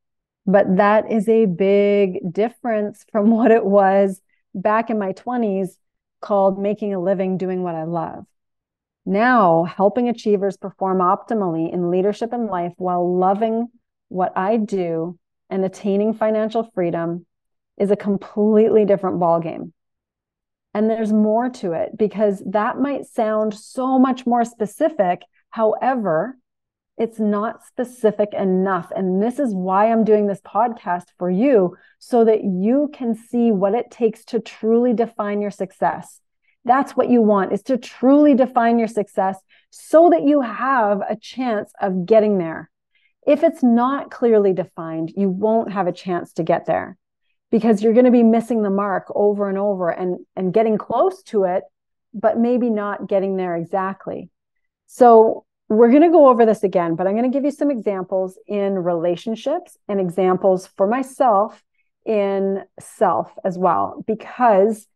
but 0.47 0.77
that 0.77 1.11
is 1.11 1.29
a 1.29 1.47
big 1.47 2.33
difference 2.33 3.05
from 3.11 3.31
what 3.37 3.51
it 3.51 3.65
was 3.65 4.21
back 4.57 4.91
in 4.91 4.99
my 4.99 5.13
20s 5.13 5.77
called 6.21 6.59
Making 6.59 6.95
a 6.95 7.01
Living 7.01 7.37
Doing 7.39 7.63
What 7.63 7.75
I 7.75 7.85
Love. 7.85 8.25
Now, 9.05 9.63
helping 9.63 10.09
achievers 10.09 10.57
perform 10.57 10.99
optimally 10.99 11.73
in 11.73 11.91
leadership 11.91 12.33
and 12.33 12.47
life 12.47 12.73
while 12.77 13.17
loving 13.17 13.69
what 14.09 14.33
I 14.37 14.57
do 14.57 15.19
and 15.49 15.65
attaining 15.65 16.15
financial 16.15 16.69
freedom 16.75 17.25
is 17.79 17.91
a 17.91 17.97
completely 17.97 18.85
different 18.85 19.21
ballgame. 19.21 19.73
And 20.75 20.91
there's 20.91 21.13
more 21.13 21.49
to 21.51 21.73
it 21.73 21.97
because 21.97 22.43
that 22.47 22.81
might 22.81 23.07
sound 23.07 23.55
so 23.55 23.99
much 23.99 24.27
more 24.27 24.45
specific. 24.45 25.23
However, 25.51 26.37
it's 26.99 27.19
not 27.19 27.65
specific 27.65 28.33
enough. 28.33 28.91
And 28.95 29.23
this 29.23 29.39
is 29.39 29.55
why 29.55 29.91
I'm 29.91 30.05
doing 30.05 30.27
this 30.27 30.41
podcast 30.41 31.05
for 31.19 31.31
you 31.31 31.77
so 31.99 32.25
that 32.25 32.45
you 32.45 32.91
can 32.93 33.15
see 33.15 33.51
what 33.51 33.75
it 33.75 33.91
takes 33.91 34.25
to 34.27 34.41
truly 34.41 34.95
define 34.95 35.43
your 35.43 35.51
success. 35.51 36.21
That's 36.65 36.97
what 36.97 37.11
you 37.11 37.23
want 37.23 37.53
is 37.53 37.63
to 37.65 37.77
truly 37.77 38.35
define 38.35 38.79
your 38.79 38.89
success 38.89 39.39
so 39.71 40.11
that 40.11 40.23
you 40.23 40.41
have 40.41 41.01
a 41.09 41.17
chance 41.17 41.73
of 41.81 42.07
getting 42.07 42.39
there. 42.39 42.71
If 43.27 43.43
it's 43.43 43.63
not 43.63 44.11
clearly 44.11 44.53
defined, 44.53 45.13
you 45.17 45.29
won't 45.29 45.73
have 45.73 45.87
a 45.87 45.93
chance 45.93 46.33
to 46.35 46.43
get 46.43 46.67
there 46.67 46.97
because 47.51 47.83
you're 47.83 47.93
going 47.93 48.07
to 48.07 48.11
be 48.11 48.23
missing 48.23 48.63
the 48.63 48.71
mark 48.71 49.07
over 49.15 49.49
and 49.49 49.59
over 49.59 49.91
and, 49.91 50.19
and 50.35 50.53
getting 50.53 50.79
close 50.79 51.23
to 51.25 51.45
it, 51.45 51.63
but 52.15 52.39
maybe 52.39 52.71
not 52.71 53.09
getting 53.09 53.37
there 53.37 53.55
exactly. 53.55 54.31
So 54.87 55.45
we're 55.69 55.91
going 55.91 56.03
to 56.03 56.11
go 56.11 56.29
over 56.29 56.47
this 56.47 56.63
again, 56.63 56.95
but 56.95 57.07
I'm 57.07 57.15
going 57.17 57.31
to 57.31 57.37
give 57.37 57.45
you 57.45 57.51
some 57.51 57.71
examples 57.71 58.39
in 58.47 58.75
relationships 58.75 59.77
and 59.89 60.01
examples 60.01 60.67
for 60.67 60.87
myself 60.87 61.63
in 62.05 62.63
self 62.79 63.33
as 63.45 63.59
well. 63.59 64.05
Because 64.07 64.87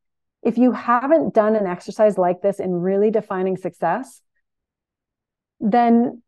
if 0.42 0.56
you 0.56 0.72
haven't 0.72 1.34
done 1.34 1.56
an 1.56 1.66
exercise 1.66 2.16
like 2.16 2.40
this 2.40 2.60
in 2.60 2.72
really 2.72 3.10
defining 3.10 3.56
success, 3.56 4.22
then 5.58 6.22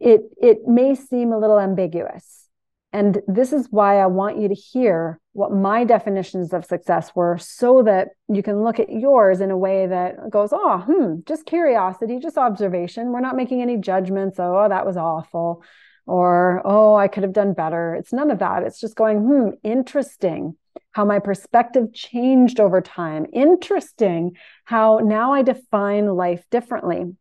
it 0.00 0.22
it 0.40 0.66
may 0.66 0.94
seem 0.94 1.32
a 1.32 1.38
little 1.38 1.60
ambiguous. 1.60 2.48
And 2.92 3.20
this 3.28 3.52
is 3.52 3.68
why 3.70 4.00
I 4.00 4.06
want 4.06 4.38
you 4.38 4.48
to 4.48 4.54
hear 4.54 5.19
what 5.32 5.52
my 5.52 5.84
definitions 5.84 6.52
of 6.52 6.64
success 6.64 7.14
were 7.14 7.38
so 7.38 7.82
that 7.82 8.08
you 8.28 8.42
can 8.42 8.64
look 8.64 8.80
at 8.80 8.90
yours 8.90 9.40
in 9.40 9.50
a 9.50 9.56
way 9.56 9.86
that 9.86 10.28
goes, 10.28 10.50
oh, 10.52 10.78
hmm, 10.78 11.20
just 11.24 11.46
curiosity, 11.46 12.18
just 12.18 12.36
observation. 12.36 13.12
We're 13.12 13.20
not 13.20 13.36
making 13.36 13.62
any 13.62 13.76
judgments. 13.76 14.38
Oh, 14.40 14.66
that 14.68 14.84
was 14.84 14.96
awful. 14.96 15.62
Or, 16.06 16.60
oh, 16.64 16.96
I 16.96 17.06
could 17.06 17.22
have 17.22 17.32
done 17.32 17.52
better. 17.52 17.94
It's 17.94 18.12
none 18.12 18.32
of 18.32 18.40
that. 18.40 18.64
It's 18.64 18.80
just 18.80 18.96
going, 18.96 19.18
hmm, 19.18 19.50
interesting 19.62 20.56
how 20.92 21.04
my 21.04 21.20
perspective 21.20 21.92
changed 21.94 22.58
over 22.58 22.80
time. 22.80 23.26
Interesting 23.32 24.36
how 24.64 24.98
now 24.98 25.32
I 25.32 25.42
define 25.42 26.06
life 26.06 26.44
differently. 26.50 27.14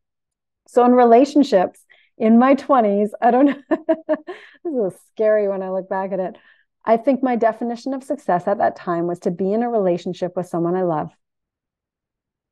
So 0.67 0.83
in 0.85 0.93
relationships, 0.93 1.83
in 2.17 2.39
my 2.39 2.55
20s, 2.55 3.09
I 3.21 3.31
don't 3.31 3.45
know. 3.45 3.55
this 4.63 4.93
is 4.93 4.99
scary 5.11 5.47
when 5.47 5.61
I 5.61 5.69
look 5.69 5.87
back 5.87 6.11
at 6.11 6.19
it. 6.19 6.35
I 6.85 6.97
think 6.97 7.21
my 7.21 7.35
definition 7.35 7.93
of 7.93 8.03
success 8.03 8.47
at 8.47 8.57
that 8.57 8.75
time 8.75 9.07
was 9.07 9.19
to 9.19 9.31
be 9.31 9.51
in 9.53 9.63
a 9.63 9.69
relationship 9.69 10.35
with 10.35 10.47
someone 10.47 10.75
I 10.75 10.83
love. 10.83 11.11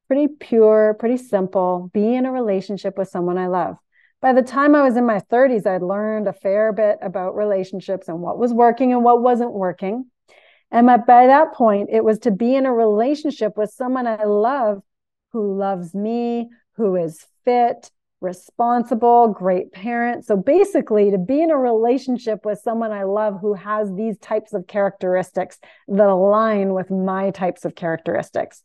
Pretty 0.07 0.27
pure, 0.27 0.96
pretty 1.00 1.17
simple. 1.17 1.89
Be 1.93 2.15
in 2.15 2.25
a 2.25 2.31
relationship 2.31 2.98
with 2.98 3.10
someone 3.10 3.38
I 3.38 3.48
love. 3.48 3.77
By 4.22 4.34
the 4.34 4.41
time 4.41 4.74
I 4.74 4.81
was 4.81 4.98
in 4.98 5.05
my 5.05 5.19
30s, 5.19 5.67
I'd 5.67 5.84
learned 5.84 6.27
a 6.27 6.34
fair 6.34 6.74
bit 6.74 6.98
about 7.01 7.36
relationships 7.36 8.07
and 8.07 8.22
what 8.22 8.39
was 8.39 8.53
working 8.53 8.93
and 8.93 9.03
what 9.03 9.22
wasn't 9.22 9.53
working. 9.53 10.05
And 10.72 10.88
by, 10.88 11.27
that 11.27 11.53
point, 11.53 11.89
it 11.91 12.03
was 12.03 12.19
to 12.19 12.31
be 12.31 12.55
in 12.55 12.65
a 12.65 12.74
relationship 12.74 13.55
with 13.55 13.72
someone 13.72 14.07
I 14.07 14.25
love 14.25 14.81
who 15.31 15.57
loves 15.57 15.93
me, 15.93 16.50
who 16.75 16.96
is 16.96 17.25
fit, 17.46 17.91
responsible, 18.19 19.27
great 19.27 19.71
parent. 19.71 20.25
So 20.25 20.36
basically, 20.36 21.12
to 21.12 21.17
be 21.17 21.41
in 21.41 21.51
a 21.51 21.57
relationship 21.57 22.45
with 22.45 22.59
someone 22.59 22.91
I 22.91 23.03
love 23.03 23.39
who 23.41 23.53
has 23.53 23.93
these 23.93 24.17
types 24.17 24.53
of 24.53 24.67
characteristics 24.67 25.59
that 25.88 26.07
align 26.07 26.74
with 26.74 26.89
my 26.89 27.29
types 27.31 27.63
of 27.63 27.75
characteristics. 27.75 28.63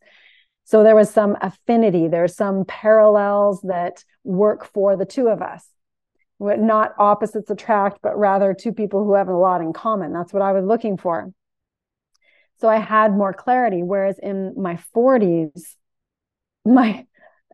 So 0.65 0.81
there 0.81 0.95
was 0.95 1.09
some 1.09 1.37
affinity, 1.41 2.07
there's 2.07 2.35
some 2.35 2.65
parallels 2.65 3.61
that 3.63 4.03
work 4.23 4.65
for 4.65 4.95
the 4.95 5.05
two 5.05 5.27
of 5.27 5.41
us. 5.41 5.67
Not 6.39 6.93
opposites 6.97 7.49
attract, 7.49 7.99
but 8.01 8.17
rather 8.17 8.53
two 8.53 8.73
people 8.73 9.05
who 9.05 9.13
have 9.13 9.27
a 9.27 9.37
lot 9.37 9.61
in 9.61 9.71
common. 9.71 10.13
That's 10.13 10.33
what 10.33 10.41
I 10.41 10.51
was 10.51 10.65
looking 10.65 10.97
for. 10.97 11.31
So 12.59 12.67
I 12.67 12.77
had 12.77 13.15
more 13.15 13.33
clarity. 13.33 13.83
Whereas 13.83 14.19
in 14.19 14.53
my 14.57 14.79
40s, 14.95 15.75
my 16.65 17.05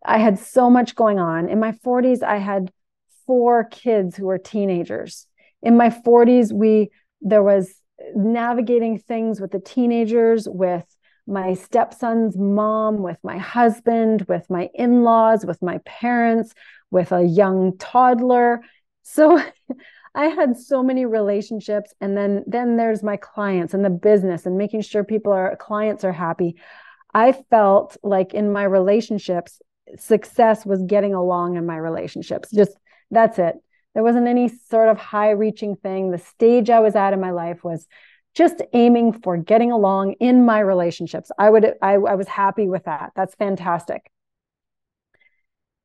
I 0.06 0.18
had 0.18 0.39
so 0.39 0.70
much 0.70 0.96
going 0.96 1.20
on. 1.20 1.50
In 1.50 1.60
my 1.60 1.72
40s, 1.72 2.24
I 2.24 2.38
had 2.38 2.72
four 3.25 3.65
kids 3.65 4.15
who 4.15 4.25
were 4.25 4.38
teenagers. 4.38 5.27
In 5.62 5.77
my 5.77 5.89
40s, 5.89 6.51
we 6.51 6.89
there 7.22 7.44
was 7.44 7.74
navigating 8.15 8.98
things 8.98 9.41
with 9.41 9.51
the 9.51 9.60
teenagers, 9.60 10.48
with 10.48 10.86
my 11.27 11.53
stepson's 11.53 12.38
mom, 12.38 12.98
with 13.03 13.18
my 13.24 13.38
husband, 13.38 14.24
with 14.24 14.50
my 14.50 14.70
in-laws, 14.74 15.46
with 15.46 15.62
my 15.62 15.79
parents, 15.86 16.53
with 16.91 17.12
a 17.12 17.24
young 17.24 17.77
toddler. 17.77 18.62
So 19.03 19.41
I 20.15 20.25
had 20.25 20.58
so 20.58 20.82
many 20.82 21.06
relationships 21.06 21.94
and 22.01 22.18
then 22.18 22.44
then 22.48 22.77
there's 22.77 23.03
my 23.03 23.18
clients 23.18 23.74
and 23.74 23.86
the 23.86 23.89
business 23.91 24.46
and 24.46 24.58
making 24.58 24.82
sure 24.82 25.03
people 25.03 25.32
are 25.32 25.56
clients 25.58 26.03
are 26.03 26.12
happy. 26.12 26.56
I 27.13 27.32
felt 27.32 27.96
like 28.03 28.34
in 28.34 28.51
my 28.51 28.63
relationships 28.63 29.62
success 29.98 30.65
was 30.65 30.81
getting 30.84 31.13
along 31.13 31.58
in 31.58 31.65
my 31.65 31.77
relationships. 31.77 32.50
Just 32.51 32.72
that's 33.12 33.39
it. 33.39 33.55
There 33.93 34.03
wasn't 34.03 34.27
any 34.27 34.48
sort 34.48 34.89
of 34.89 34.98
high 34.98 35.31
reaching 35.31 35.75
thing. 35.75 36.12
The 36.12 36.17
stage 36.17 36.69
I 36.69 36.79
was 36.79 36.96
at 36.96 37.13
in 37.13 37.19
my 37.19 37.31
life 37.31 37.63
was 37.63 37.88
just 38.36 38.62
aiming 38.74 39.13
for 39.13 39.38
getting 39.38 39.72
along 39.72 40.13
in 40.19 40.46
my 40.46 40.60
relationships. 40.60 41.31
I 41.38 41.50
would 41.50 41.74
I, 41.81 41.93
I 41.93 42.15
was 42.15 42.27
happy 42.27 42.67
with 42.67 42.86
that. 42.86 43.12
That's 43.15 43.36
fantastic. 43.36 44.10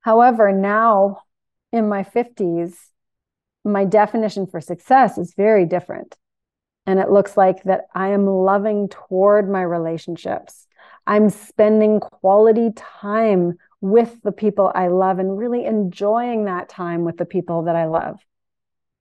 However, 0.00 0.52
now 0.52 1.23
in 1.73 1.88
my 1.88 2.04
50s, 2.04 2.75
my 3.64 3.84
definition 3.87 4.46
for 4.46 4.61
success 4.61 5.16
is 5.16 5.34
very 5.34 5.64
different. 5.64 6.16
And 6.87 6.99
it 7.00 7.11
looks 7.11 7.37
like 7.37 7.62
that 7.64 7.87
I 7.94 8.08
am 8.08 8.26
loving 8.26 8.88
toward 8.90 9.49
my 9.49 9.62
relationships. 9.62 10.66
I'm 11.06 11.30
spending 11.30 12.00
quality 12.00 12.70
time 12.76 13.58
with 13.85 14.23
the 14.23 14.33
people 14.33 14.73
I 14.75 14.88
love 14.88 15.19
and 15.19 15.37
really 15.37 15.67
enjoying 15.67 16.47
that 16.47 16.71
time 16.71 17.05
with 17.05 17.19
the 17.19 17.26
people 17.26 17.64
that 17.64 17.76
I 17.76 17.85
love. 17.85 18.19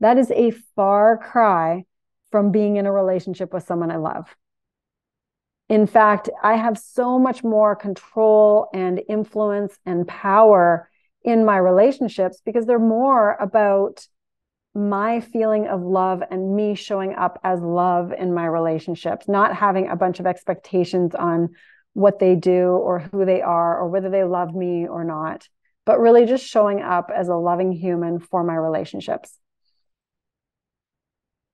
That 0.02 0.18
is 0.18 0.30
a 0.32 0.52
far 0.76 1.18
cry 1.18 1.86
from 2.32 2.52
being 2.52 2.76
in 2.76 2.86
a 2.86 2.92
relationship 2.92 3.54
with 3.54 3.64
someone 3.66 3.92
I 3.92 3.96
love. 3.96 4.36
In 5.70 5.88
fact, 5.88 6.30
I 6.44 6.56
have 6.58 6.78
so 6.78 7.18
much 7.18 7.46
more 7.46 7.78
control 7.78 8.68
and 8.74 9.02
influence 9.08 9.80
and 9.86 10.06
power 10.06 10.90
in 11.24 11.46
my 11.46 11.56
relationships 11.56 12.42
because 12.44 12.66
they're 12.66 12.78
more 12.78 13.38
about 13.40 14.06
my 14.76 15.22
feeling 15.22 15.66
of 15.66 15.82
love 15.82 16.22
and 16.30 16.58
me 16.58 16.76
showing 16.76 17.16
up 17.16 17.40
as 17.46 17.62
love 17.62 18.12
in 18.12 18.34
my 18.34 18.46
relationships, 18.46 19.30
not 19.30 19.56
having 19.56 19.88
a 19.88 19.96
bunch 19.96 20.20
of 20.20 20.28
expectations 20.28 21.16
on 21.16 21.52
what 21.94 22.20
they 22.20 22.36
do 22.36 22.70
or 22.72 23.00
who 23.00 23.26
they 23.26 23.42
are 23.42 23.80
or 23.80 23.88
whether 23.88 24.10
they 24.10 24.24
love 24.24 24.54
me 24.54 24.88
or 24.88 25.04
not, 25.04 25.48
but 25.86 26.00
really 26.00 26.26
just 26.26 26.46
showing 26.46 26.82
up 26.82 27.12
as 27.16 27.28
a 27.30 27.36
loving 27.36 27.72
human 27.72 28.20
for 28.20 28.44
my 28.44 28.56
relationships. 28.56 29.40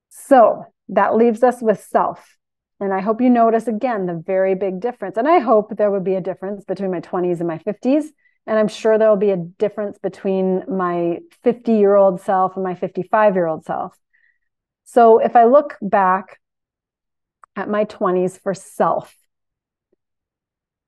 So 0.10 0.66
that 0.90 1.16
leaves 1.16 1.44
us 1.44 1.62
with 1.62 1.84
self. 1.84 2.38
And 2.80 2.94
I 2.94 3.02
hope 3.02 3.20
you 3.20 3.30
notice 3.30 3.68
again 3.68 4.06
the 4.06 4.22
very 4.26 4.56
big 4.56 4.80
difference. 4.80 5.18
And 5.18 5.28
I 5.28 5.40
hope 5.40 5.76
there 5.76 5.92
would 5.92 6.06
be 6.06 6.16
a 6.16 6.22
difference 6.22 6.64
between 6.64 6.92
my 6.92 7.02
20s 7.02 7.40
and 7.40 7.48
my 7.48 7.58
50s. 7.58 8.06
And 8.48 8.58
I'm 8.58 8.70
sure 8.70 8.98
there 8.98 9.10
will 9.10 9.18
be 9.18 9.32
a 9.32 9.38
difference 9.38 9.98
between 10.00 10.64
my 10.68 11.20
50 11.44 11.74
year 11.74 11.96
old 11.96 12.22
self 12.22 12.56
and 12.56 12.64
my 12.64 12.76
55 12.76 13.36
year 13.36 13.48
old 13.48 13.66
self. 13.66 13.98
So 14.86 15.20
if 15.20 15.36
I 15.36 15.44
look 15.44 15.78
back 15.82 16.40
at 17.56 17.70
my 17.70 17.86
20s 17.86 18.40
for 18.42 18.54
self, 18.54 19.14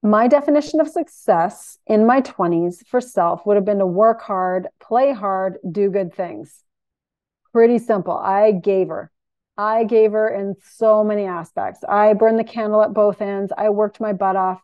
my 0.04 0.28
definition 0.28 0.80
of 0.80 0.88
success 0.88 1.78
in 1.86 2.06
my 2.06 2.22
20s 2.22 2.84
for 2.88 3.00
self 3.00 3.46
would 3.46 3.56
have 3.56 3.66
been 3.66 3.80
to 3.80 3.86
work 3.86 4.22
hard, 4.22 4.68
play 4.80 5.14
hard, 5.14 5.58
do 5.70 5.90
good 5.90 6.14
things. 6.14 6.64
Pretty 7.54 7.78
simple. 7.78 8.18
I 8.18 8.52
gave 8.52 8.88
her. 8.88 9.12
I 9.58 9.84
gave 9.84 10.14
her 10.14 10.28
in 10.30 10.56
so 10.64 11.04
many 11.04 11.26
aspects. 11.26 11.84
I 11.88 12.14
burned 12.14 12.40
the 12.40 12.44
candle 12.44 12.82
at 12.82 12.94
both 12.94 13.22
ends. 13.22 13.52
I 13.56 13.70
worked 13.70 14.00
my 14.00 14.14
butt 14.14 14.36
off. 14.36 14.62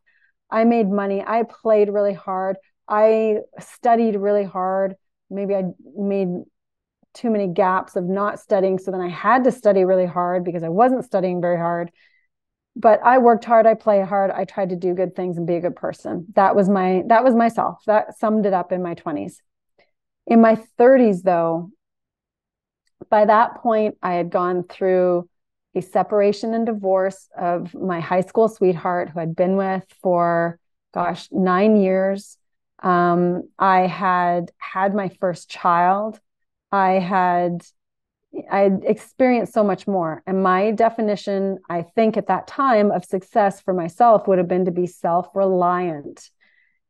I 0.50 0.64
made 0.64 0.90
money. 0.90 1.22
I 1.22 1.44
played 1.44 1.90
really 1.90 2.14
hard. 2.14 2.58
I 2.88 3.40
studied 3.60 4.16
really 4.16 4.46
hard. 4.46 4.96
Maybe 5.30 5.54
I 5.54 5.66
made 5.96 6.30
too 7.14 7.30
many 7.30 7.48
gaps 7.48 7.96
of 7.96 8.06
not 8.06 8.40
studying. 8.40 8.80
So 8.80 8.92
then 8.92 9.02
I 9.02 9.10
had 9.10 9.44
to 9.44 9.52
study 9.52 9.84
really 9.84 10.06
hard 10.06 10.44
because 10.44 10.64
I 10.64 10.70
wasn't 10.70 11.06
studying 11.06 11.42
very 11.42 11.58
hard. 11.58 11.92
But 12.80 13.02
I 13.04 13.18
worked 13.18 13.44
hard, 13.44 13.66
I 13.66 13.74
play 13.74 14.02
hard, 14.02 14.30
I 14.30 14.46
tried 14.46 14.70
to 14.70 14.76
do 14.76 14.94
good 14.94 15.16
things 15.16 15.38
and 15.38 15.48
be 15.48 15.56
a 15.56 15.62
good 15.62 15.76
person. 15.76 16.28
That 16.36 16.56
was 16.56 16.70
my 16.70 17.04
that 17.08 17.24
was 17.24 17.34
myself. 17.34 17.82
That 17.88 18.18
summed 18.20 18.46
it 18.46 18.54
up 18.54 18.72
in 18.72 18.84
my 18.84 18.94
20s. 18.94 19.42
In 20.28 20.42
my 20.42 20.56
30s 20.78 21.24
though, 21.24 21.72
by 23.10 23.26
that 23.26 23.56
point 23.56 23.98
I 24.02 24.14
had 24.14 24.30
gone 24.30 24.64
through 24.64 25.28
a 25.74 25.82
separation 25.82 26.54
and 26.54 26.66
divorce 26.66 27.28
of 27.38 27.74
my 27.74 28.00
high 28.00 28.22
school 28.22 28.48
sweetheart 28.48 29.10
who 29.10 29.20
I'd 29.22 29.36
been 29.36 29.58
with 29.58 29.84
for 30.02 30.60
gosh, 30.94 31.28
9 31.32 31.76
years. 31.78 32.38
Um, 32.82 33.50
I 33.58 33.82
had 33.82 34.52
had 34.58 34.94
my 34.94 35.10
first 35.20 35.50
child. 35.50 36.20
I 36.72 36.94
had 36.94 37.62
I 38.52 38.72
experienced 38.84 39.54
so 39.54 39.64
much 39.64 39.88
more. 39.88 40.24
And 40.28 40.44
my 40.44 40.72
definition, 40.72 41.60
I 41.70 41.82
think 41.82 42.18
at 42.18 42.28
that 42.28 42.48
time 42.48 42.92
of 42.92 43.06
success 43.06 43.62
for 43.62 43.74
myself 43.74 44.28
would 44.28 44.38
have 44.38 44.48
been 44.48 44.66
to 44.66 44.72
be 44.72 44.88
self-reliant. 44.88 46.30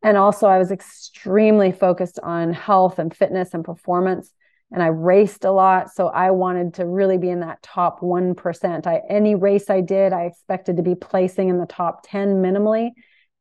And 0.03 0.17
also 0.17 0.47
I 0.47 0.57
was 0.57 0.71
extremely 0.71 1.71
focused 1.71 2.19
on 2.21 2.53
health 2.53 2.99
and 2.99 3.15
fitness 3.15 3.53
and 3.53 3.63
performance. 3.63 4.31
And 4.71 4.83
I 4.83 4.87
raced 4.87 5.45
a 5.45 5.51
lot. 5.51 5.91
So 5.91 6.07
I 6.07 6.31
wanted 6.31 6.75
to 6.75 6.85
really 6.85 7.17
be 7.17 7.29
in 7.29 7.39
that 7.39 7.61
top 7.63 8.01
1%. 8.01 8.87
I 8.87 9.01
any 9.09 9.35
race 9.35 9.69
I 9.69 9.81
did, 9.81 10.13
I 10.13 10.23
expected 10.23 10.77
to 10.77 10.83
be 10.83 10.95
placing 10.95 11.49
in 11.49 11.57
the 11.57 11.65
top 11.65 12.05
10 12.07 12.41
minimally 12.41 12.91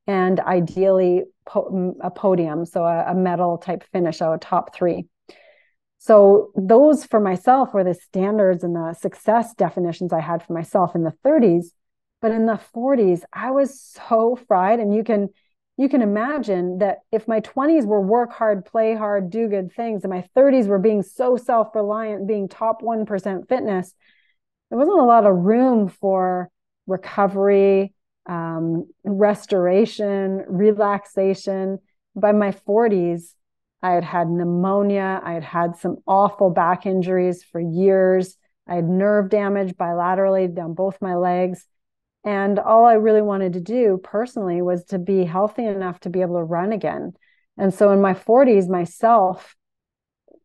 and 0.07 0.39
ideally 0.41 1.25
po- 1.47 1.97
a 2.01 2.11
podium, 2.11 2.65
so 2.65 2.85
a, 2.85 3.11
a 3.11 3.15
medal 3.15 3.59
type 3.59 3.85
finish, 3.93 4.21
a 4.21 4.39
top 4.41 4.75
three. 4.75 5.07
So 6.07 6.53
those 6.55 7.05
for 7.05 7.19
myself 7.19 7.75
were 7.75 7.83
the 7.83 7.93
standards 7.93 8.63
and 8.63 8.77
the 8.77 8.95
success 8.95 9.53
definitions 9.55 10.13
I 10.13 10.21
had 10.21 10.41
for 10.41 10.53
myself 10.53 10.95
in 10.95 11.03
the 11.03 11.15
30s. 11.25 11.73
But 12.23 12.31
in 12.31 12.47
the 12.47 12.61
40s, 12.73 13.23
I 13.33 13.51
was 13.51 13.81
so 13.81 14.39
fried. 14.47 14.79
And 14.79 14.95
you 14.95 15.03
can 15.03 15.31
you 15.77 15.89
can 15.89 16.03
imagine 16.03 16.79
that 16.79 17.01
if 17.11 17.27
my 17.27 17.41
20s 17.41 17.87
were 17.87 18.01
work 18.01 18.33
hard, 18.33 18.65
play 18.65 18.95
hard, 18.95 19.31
do 19.31 19.49
good 19.49 19.73
things, 19.73 20.05
and 20.05 20.11
my 20.11 20.25
30s 20.35 20.69
were 20.69 20.79
being 20.79 21.03
so 21.03 21.37
self-reliant, 21.37 22.29
being 22.29 22.49
top 22.49 22.83
1% 22.83 23.49
fitness, 23.49 23.93
there 24.71 24.79
wasn't 24.79 25.01
a 25.01 25.03
lot 25.03 25.27
of 25.27 25.35
room 25.35 25.89
for 25.89 26.51
recovery, 26.87 27.93
um, 28.27 28.87
restoration, 29.05 30.45
relaxation. 30.47 31.79
By 32.15 32.33
my 32.33 32.53
40s, 32.53 33.35
I 33.83 33.93
had 33.93 34.05
had 34.05 34.29
pneumonia. 34.29 35.21
I 35.23 35.33
had 35.33 35.45
had 35.45 35.77
some 35.77 35.99
awful 36.07 36.51
back 36.51 36.87
injuries 36.87 37.45
for 37.45 37.61
years. 37.61 38.37
I 38.67 38.77
had 38.77 38.89
nerve 38.89 39.31
damage 39.31 39.75
bilaterally 39.75 40.53
down 40.53 40.75
both 40.75 41.01
my 41.01 41.15
legs. 41.15 41.67
And 42.25 42.59
all 42.59 42.85
I 42.85 42.95
really 42.95 43.23
wanted 43.23 43.53
to 43.53 43.61
do 43.61 44.01
personally 44.03 44.61
was 44.61 44.85
to 44.87 44.99
be 44.99 45.25
healthy 45.25 45.65
enough 45.65 46.01
to 46.01 46.11
be 46.11 46.23
able 46.23 46.37
to 46.37 46.43
run 46.43 46.73
again. 46.73 47.13
And 47.57 47.73
so 47.73 47.93
in 47.93 48.01
my 48.01 48.15
40s, 48.15 48.69
myself, 48.69 49.55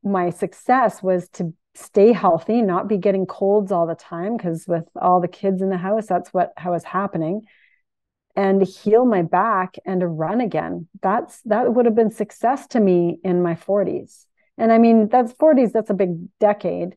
my 0.03 0.29
success 0.29 1.01
was 1.01 1.27
to 1.29 1.53
stay 1.73 2.13
healthy, 2.13 2.61
not 2.61 2.87
be 2.87 2.97
getting 2.97 3.25
colds 3.25 3.71
all 3.71 3.87
the 3.87 3.95
time, 3.95 4.37
because 4.37 4.65
with 4.67 4.83
all 5.01 5.21
the 5.21 5.27
kids 5.27 5.61
in 5.61 5.69
the 5.69 5.77
house, 5.77 6.05
that's 6.05 6.33
what 6.33 6.53
was 6.65 6.83
happening 6.83 7.41
and 8.35 8.61
heal 8.61 9.05
my 9.05 9.21
back 9.21 9.75
and 9.85 10.01
to 10.01 10.07
run 10.07 10.41
again. 10.41 10.87
That's 11.01 11.41
that 11.43 11.73
would 11.73 11.85
have 11.85 11.95
been 11.95 12.11
success 12.11 12.67
to 12.67 12.79
me 12.79 13.19
in 13.23 13.41
my 13.41 13.55
40s. 13.55 14.25
And 14.57 14.71
I 14.71 14.77
mean, 14.77 15.07
that's 15.07 15.33
40s, 15.33 15.71
that's 15.71 15.89
a 15.89 15.95
big 15.95 16.27
decade, 16.39 16.95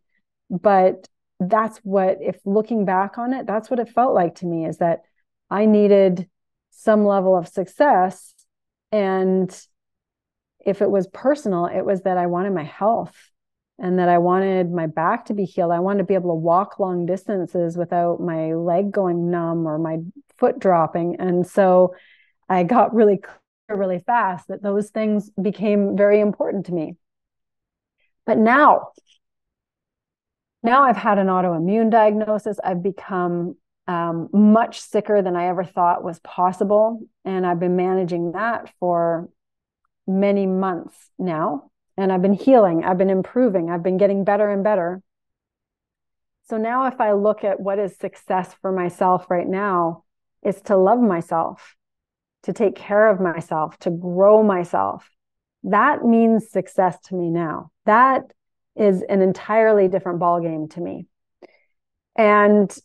but 0.51 1.09
that's 1.41 1.79
what 1.79 2.19
if 2.21 2.39
looking 2.45 2.85
back 2.85 3.19
on 3.19 3.33
it, 3.33 3.47
that's 3.47 3.71
what 3.71 3.81
it 3.81 3.89
felt 3.89 4.15
like 4.15 4.37
to 4.37 4.47
me 4.47 4.67
is 4.67 4.79
that 4.79 5.03
I 5.51 5.67
needed 5.67 6.29
some 6.71 7.05
level 7.05 7.37
of 7.37 7.49
success 7.49 8.35
and 8.93 9.51
if 10.65 10.81
it 10.81 10.91
was 10.91 11.07
personal, 11.09 11.67
it 11.67 11.83
was 11.83 12.03
that 12.03 12.17
I 12.17 12.27
wanted 12.27 12.55
my 12.55 12.65
health 12.65 13.15
and 13.79 13.99
that 13.99 14.09
I 14.09 14.19
wanted 14.19 14.71
my 14.71 14.87
back 14.87 15.27
to 15.27 15.35
be 15.35 15.45
healed. 15.45 15.73
I 15.73 15.81
wanted 15.81 15.99
to 15.99 16.05
be 16.05 16.15
able 16.15 16.31
to 16.31 16.41
walk 16.41 16.79
long 16.79 17.07
distances 17.07 17.77
without 17.77 18.21
my 18.21 18.55
leg 18.55 18.93
going 18.93 19.31
numb 19.31 19.67
or 19.67 19.79
my 19.79 19.99
foot 20.39 20.59
dropping. 20.59 21.17
And 21.19 21.47
so 21.47 21.95
I 22.49 22.63
got 22.63 22.95
really 22.95 23.19
clear 23.19 23.79
really 23.79 23.99
fast 23.99 24.49
that 24.49 24.63
those 24.63 24.91
things 24.91 25.31
became 25.41 25.97
very 25.97 26.21
important 26.21 26.67
to 26.67 26.73
me. 26.73 26.97
But 28.27 28.39
now, 28.39 28.89
now 30.63 30.85
I've 30.85 30.97
had 30.97 31.19
an 31.19 31.27
autoimmune 31.27 31.91
diagnosis. 31.91 32.59
I've 32.63 32.83
become 32.83 33.57
um, 33.87 34.29
much 34.33 34.81
sicker 34.81 35.21
than 35.21 35.37
I 35.37 35.49
ever 35.49 35.65
thought 35.65 36.05
was 36.05 36.21
possible. 36.21 37.01
And 37.25 37.47
I've 37.47 37.61
been 37.61 37.77
managing 37.77 38.33
that 38.33 38.73
for 38.79 39.29
many 40.07 40.47
months 40.47 40.97
now. 41.19 41.71
And 41.97 42.13
I've 42.13 42.23
been 42.23 42.33
healing, 42.33 42.85
I've 42.85 42.99
been 42.99 43.11
improving, 43.11 43.71
I've 43.71 43.83
been 43.83 43.99
getting 43.99 44.25
better 44.25 44.49
and 44.49 44.65
better. 44.65 45.01
So 46.49 46.57
now, 46.59 46.87
if 46.87 47.01
I 47.01 47.13
look 47.13 47.45
at 47.45 47.61
what 47.61 47.79
is 47.79 47.97
success 47.97 48.55
for 48.61 48.71
myself 48.71 49.31
right 49.31 49.47
now, 49.47 50.05
is 50.43 50.61
to 50.63 50.77
love 50.77 51.01
myself, 51.01 51.75
to 52.43 52.53
take 52.53 52.75
care 52.75 53.09
of 53.09 53.21
myself, 53.21 53.79
to 53.79 53.91
grow 53.91 54.43
myself. 54.43 55.09
That 55.63 56.05
means 56.05 56.51
success 56.51 56.99
to 57.07 57.15
me 57.15 57.31
now. 57.31 57.71
That 57.87 58.25
is 58.77 59.03
an 59.09 59.23
entirely 59.23 59.89
different 59.89 60.21
ballgame 60.21 60.71
to 60.73 60.81
me. 60.81 61.07
And 62.17 62.77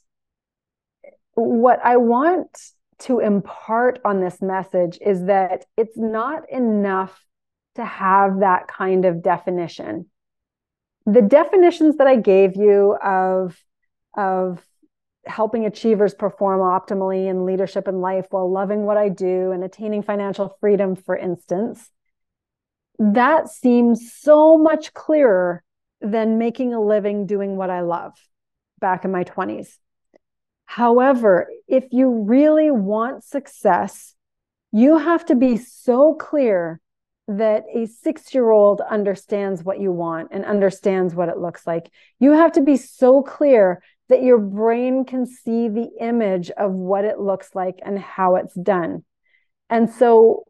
what 1.33 1.79
I 1.83 1.97
want 1.97 2.57
to 2.99 3.19
impart 3.19 3.99
on 4.05 4.21
this 4.21 4.41
message 4.41 4.99
is 5.05 5.25
that 5.25 5.65
it's 5.77 5.97
not 5.97 6.49
enough 6.49 7.25
to 7.79 7.85
have 7.85 8.39
that 8.39 8.67
kind 8.67 9.05
of 9.05 9.21
definition. 9.21 10.05
The 11.05 11.21
definitions 11.21 11.97
that 11.97 12.07
I 12.07 12.17
gave 12.17 12.55
you 12.55 12.95
of, 13.03 13.57
of 14.15 14.63
helping 15.25 15.65
achievers 15.65 16.13
perform 16.13 16.59
optimally 16.59 17.27
in 17.27 17.45
leadership 17.45 17.87
and 17.87 18.01
life 18.01 18.27
while 18.29 18.51
loving 18.51 18.85
what 18.85 18.97
I 18.97 19.09
do 19.09 19.51
and 19.51 19.63
attaining 19.63 20.03
financial 20.03 20.55
freedom, 20.59 20.95
for 20.95 21.15
instance, 21.15 21.89
that 22.99 23.47
seems 23.49 24.13
so 24.13 24.57
much 24.57 24.93
clearer 24.93 25.63
than 26.01 26.37
making 26.37 26.73
a 26.73 26.81
living 26.81 27.25
doing 27.25 27.55
what 27.55 27.69
I 27.69 27.81
love 27.81 28.13
back 28.79 29.05
in 29.05 29.11
my 29.11 29.23
20s. 29.23 29.77
However, 30.65 31.49
if 31.67 31.85
you 31.91 32.23
really 32.23 32.71
want 32.71 33.23
success, 33.23 34.15
you 34.71 34.97
have 34.97 35.25
to 35.25 35.35
be 35.35 35.57
so 35.57 36.13
clear 36.13 36.79
that 37.29 37.65
a 37.73 37.85
six 37.85 38.33
year 38.33 38.49
old 38.49 38.81
understands 38.81 39.63
what 39.63 39.79
you 39.79 39.91
want 39.91 40.29
and 40.31 40.43
understands 40.43 41.13
what 41.13 41.29
it 41.29 41.37
looks 41.37 41.67
like. 41.67 41.91
You 42.19 42.31
have 42.31 42.53
to 42.53 42.61
be 42.61 42.75
so 42.75 43.21
clear 43.21 43.83
that 44.09 44.23
your 44.23 44.39
brain 44.39 45.05
can 45.05 45.27
see 45.27 45.69
the 45.69 45.89
image 46.01 46.49
of 46.49 46.71
what 46.71 47.05
it 47.05 47.19
looks 47.19 47.53
like 47.53 47.79
and 47.85 47.99
how 47.99 48.35
it's 48.37 48.55
done. 48.55 49.03
And 49.69 49.91
so 49.91 50.45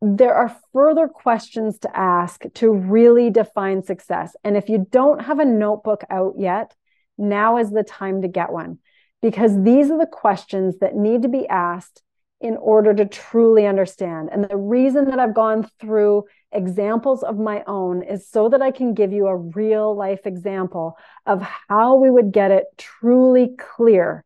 there 0.00 0.32
are 0.34 0.56
further 0.72 1.08
questions 1.08 1.80
to 1.80 1.96
ask 1.98 2.44
to 2.54 2.72
really 2.72 3.30
define 3.30 3.82
success. 3.82 4.36
And 4.44 4.56
if 4.56 4.68
you 4.68 4.86
don't 4.88 5.22
have 5.22 5.40
a 5.40 5.44
notebook 5.44 6.04
out 6.10 6.34
yet, 6.38 6.76
now 7.18 7.58
is 7.58 7.72
the 7.72 7.82
time 7.82 8.22
to 8.22 8.28
get 8.28 8.52
one 8.52 8.78
because 9.20 9.60
these 9.64 9.90
are 9.90 9.98
the 9.98 10.06
questions 10.06 10.78
that 10.78 10.94
need 10.94 11.22
to 11.22 11.28
be 11.28 11.48
asked 11.48 12.02
in 12.40 12.56
order 12.56 12.94
to 12.94 13.04
truly 13.04 13.66
understand. 13.66 14.30
And 14.32 14.48
the 14.48 14.56
reason 14.56 15.04
that 15.06 15.18
I've 15.18 15.34
gone 15.34 15.68
through 15.78 16.24
examples 16.52 17.22
of 17.22 17.38
my 17.38 17.62
own 17.66 18.02
is 18.02 18.28
so 18.28 18.48
that 18.48 18.62
I 18.62 18.70
can 18.70 18.94
give 18.94 19.12
you 19.12 19.26
a 19.26 19.36
real 19.36 19.94
life 19.94 20.26
example 20.26 20.96
of 21.26 21.42
how 21.68 21.96
we 21.96 22.10
would 22.10 22.32
get 22.32 22.50
it 22.50 22.64
truly 22.78 23.54
clear. 23.58 24.24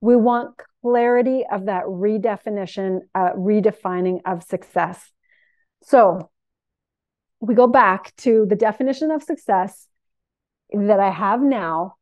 We 0.00 0.16
want 0.16 0.58
clarity 0.82 1.44
of 1.50 1.66
that 1.66 1.84
redefinition, 1.84 3.00
uh, 3.14 3.32
redefining 3.32 4.20
of 4.24 4.42
success. 4.42 5.12
So 5.82 6.30
we 7.40 7.54
go 7.54 7.66
back 7.66 8.14
to 8.16 8.46
the 8.48 8.56
definition 8.56 9.10
of 9.10 9.22
success 9.22 9.86
that 10.72 11.00
I 11.00 11.10
have 11.10 11.42
now 11.42 11.96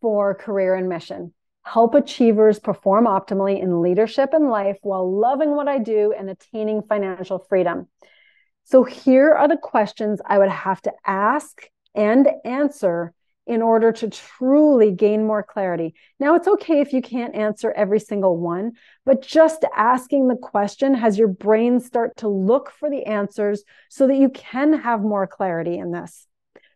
for 0.00 0.34
career 0.34 0.74
and 0.74 0.88
mission. 0.88 1.32
Help 1.66 1.96
achievers 1.96 2.60
perform 2.60 3.06
optimally 3.06 3.60
in 3.60 3.82
leadership 3.82 4.30
and 4.32 4.50
life 4.50 4.78
while 4.82 5.12
loving 5.12 5.50
what 5.56 5.66
I 5.66 5.80
do 5.80 6.14
and 6.16 6.30
attaining 6.30 6.82
financial 6.82 7.40
freedom. 7.40 7.88
So, 8.62 8.84
here 8.84 9.32
are 9.32 9.48
the 9.48 9.56
questions 9.56 10.20
I 10.24 10.38
would 10.38 10.48
have 10.48 10.80
to 10.82 10.92
ask 11.04 11.68
and 11.92 12.28
answer 12.44 13.12
in 13.48 13.62
order 13.62 13.90
to 13.90 14.08
truly 14.08 14.92
gain 14.92 15.26
more 15.26 15.42
clarity. 15.42 15.96
Now, 16.20 16.36
it's 16.36 16.46
okay 16.46 16.80
if 16.80 16.92
you 16.92 17.02
can't 17.02 17.34
answer 17.34 17.72
every 17.72 17.98
single 17.98 18.36
one, 18.36 18.74
but 19.04 19.20
just 19.20 19.64
asking 19.74 20.28
the 20.28 20.36
question 20.36 20.94
has 20.94 21.18
your 21.18 21.28
brain 21.28 21.80
start 21.80 22.16
to 22.18 22.28
look 22.28 22.70
for 22.70 22.88
the 22.88 23.06
answers 23.06 23.64
so 23.88 24.06
that 24.06 24.16
you 24.16 24.28
can 24.28 24.72
have 24.72 25.00
more 25.00 25.26
clarity 25.26 25.78
in 25.78 25.90
this. 25.90 26.28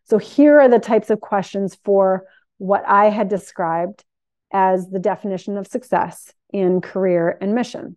So, 0.03 0.18
here 0.18 0.59
are 0.59 0.68
the 0.68 0.81
types 0.81 1.11
of 1.11 1.20
questions 1.20 1.79
for 1.85 2.24
what 2.59 2.83
I 2.88 3.11
had 3.11 3.29
described 3.29 4.05
as 4.52 4.88
the 4.88 4.98
definition 4.98 5.56
of 5.56 5.66
success 5.66 6.32
in 6.52 6.80
career 6.80 7.38
and 7.40 7.54
mission. 7.54 7.96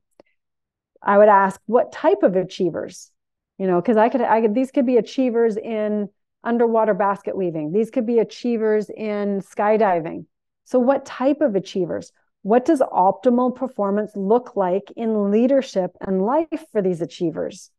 I 1.02 1.18
would 1.18 1.30
ask, 1.30 1.60
what 1.66 1.92
type 1.92 2.24
of 2.24 2.36
achievers? 2.36 3.12
You 3.58 3.68
know, 3.68 3.82
because 3.82 3.98
I 3.98 4.10
could, 4.10 4.22
I 4.22 4.42
could, 4.42 4.56
these 4.56 4.72
could 4.72 4.86
be 4.86 4.98
achievers 4.98 5.58
in 5.58 6.10
underwater 6.44 6.94
basket 6.94 7.36
weaving. 7.36 7.72
These 7.72 7.92
could 7.92 8.06
be 8.06 8.20
achievers 8.20 8.90
in 8.90 9.42
skydiving. 9.42 10.26
So, 10.66 10.80
what 10.80 11.06
type 11.06 11.42
of 11.42 11.56
achievers? 11.56 12.12
What 12.42 12.66
does 12.66 12.82
optimal 12.82 13.56
performance 13.56 14.12
look 14.16 14.56
like 14.56 14.92
in 14.96 15.32
leadership 15.32 15.92
and 16.02 16.26
life 16.26 16.66
for 16.72 16.82
these 16.82 17.02
achievers? 17.02 17.70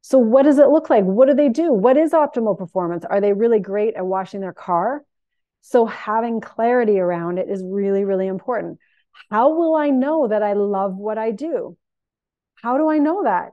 So, 0.00 0.18
what 0.18 0.44
does 0.44 0.58
it 0.58 0.68
look 0.68 0.90
like? 0.90 1.04
What 1.04 1.28
do 1.28 1.34
they 1.34 1.48
do? 1.48 1.72
What 1.72 1.96
is 1.96 2.12
optimal 2.12 2.56
performance? 2.58 3.04
Are 3.04 3.20
they 3.20 3.32
really 3.32 3.60
great 3.60 3.94
at 3.94 4.06
washing 4.06 4.40
their 4.40 4.52
car? 4.52 5.04
So, 5.60 5.86
having 5.86 6.40
clarity 6.40 6.98
around 6.98 7.38
it 7.38 7.48
is 7.48 7.62
really, 7.64 8.04
really 8.04 8.26
important. 8.26 8.78
How 9.30 9.54
will 9.54 9.74
I 9.74 9.90
know 9.90 10.28
that 10.28 10.42
I 10.42 10.54
love 10.54 10.96
what 10.96 11.18
I 11.18 11.30
do? 11.30 11.76
How 12.54 12.78
do 12.78 12.88
I 12.88 12.98
know 12.98 13.24
that? 13.24 13.50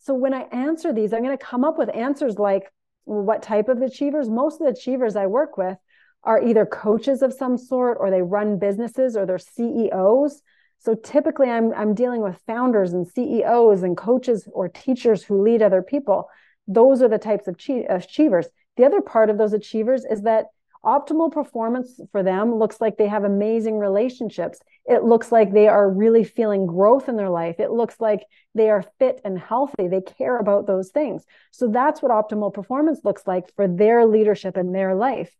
So, 0.00 0.14
when 0.14 0.34
I 0.34 0.42
answer 0.52 0.92
these, 0.92 1.12
I'm 1.12 1.22
going 1.22 1.36
to 1.36 1.44
come 1.44 1.64
up 1.64 1.78
with 1.78 1.94
answers 1.94 2.38
like, 2.38 2.72
what 3.04 3.42
type 3.42 3.68
of 3.68 3.82
achievers? 3.82 4.28
Most 4.28 4.60
of 4.60 4.66
the 4.66 4.72
achievers 4.72 5.16
I 5.16 5.26
work 5.26 5.56
with 5.56 5.76
are 6.22 6.42
either 6.42 6.66
coaches 6.66 7.22
of 7.22 7.32
some 7.32 7.56
sort 7.56 7.96
or 8.00 8.10
they 8.10 8.22
run 8.22 8.58
businesses 8.58 9.16
or 9.16 9.26
they're 9.26 9.38
CEOs. 9.38 10.42
So 10.78 10.94
typically 10.94 11.50
I'm 11.50 11.72
I'm 11.74 11.94
dealing 11.94 12.22
with 12.22 12.40
founders 12.46 12.92
and 12.92 13.06
CEOs 13.06 13.82
and 13.82 13.96
coaches 13.96 14.48
or 14.52 14.68
teachers 14.68 15.22
who 15.22 15.42
lead 15.42 15.62
other 15.62 15.82
people. 15.82 16.28
Those 16.66 17.02
are 17.02 17.08
the 17.08 17.18
types 17.18 17.48
of 17.48 17.56
achievers. 17.88 18.46
The 18.76 18.84
other 18.84 19.00
part 19.00 19.30
of 19.30 19.38
those 19.38 19.52
achievers 19.52 20.04
is 20.04 20.22
that 20.22 20.46
optimal 20.84 21.30
performance 21.30 22.00
for 22.10 22.22
them 22.22 22.54
looks 22.54 22.80
like 22.80 22.96
they 22.96 23.08
have 23.08 23.24
amazing 23.24 23.78
relationships. 23.78 24.60
It 24.86 25.04
looks 25.04 25.30
like 25.30 25.52
they 25.52 25.68
are 25.68 25.90
really 25.90 26.24
feeling 26.24 26.66
growth 26.66 27.08
in 27.08 27.16
their 27.16 27.28
life. 27.28 27.60
It 27.60 27.70
looks 27.70 28.00
like 28.00 28.24
they 28.54 28.70
are 28.70 28.84
fit 28.98 29.20
and 29.24 29.38
healthy. 29.38 29.88
They 29.88 30.00
care 30.00 30.38
about 30.38 30.66
those 30.66 30.90
things. 30.90 31.24
So 31.50 31.68
that's 31.68 32.00
what 32.00 32.10
optimal 32.10 32.54
performance 32.54 33.00
looks 33.04 33.26
like 33.26 33.54
for 33.56 33.68
their 33.68 34.06
leadership 34.06 34.56
in 34.56 34.72
their 34.72 34.94
life. 34.94 35.30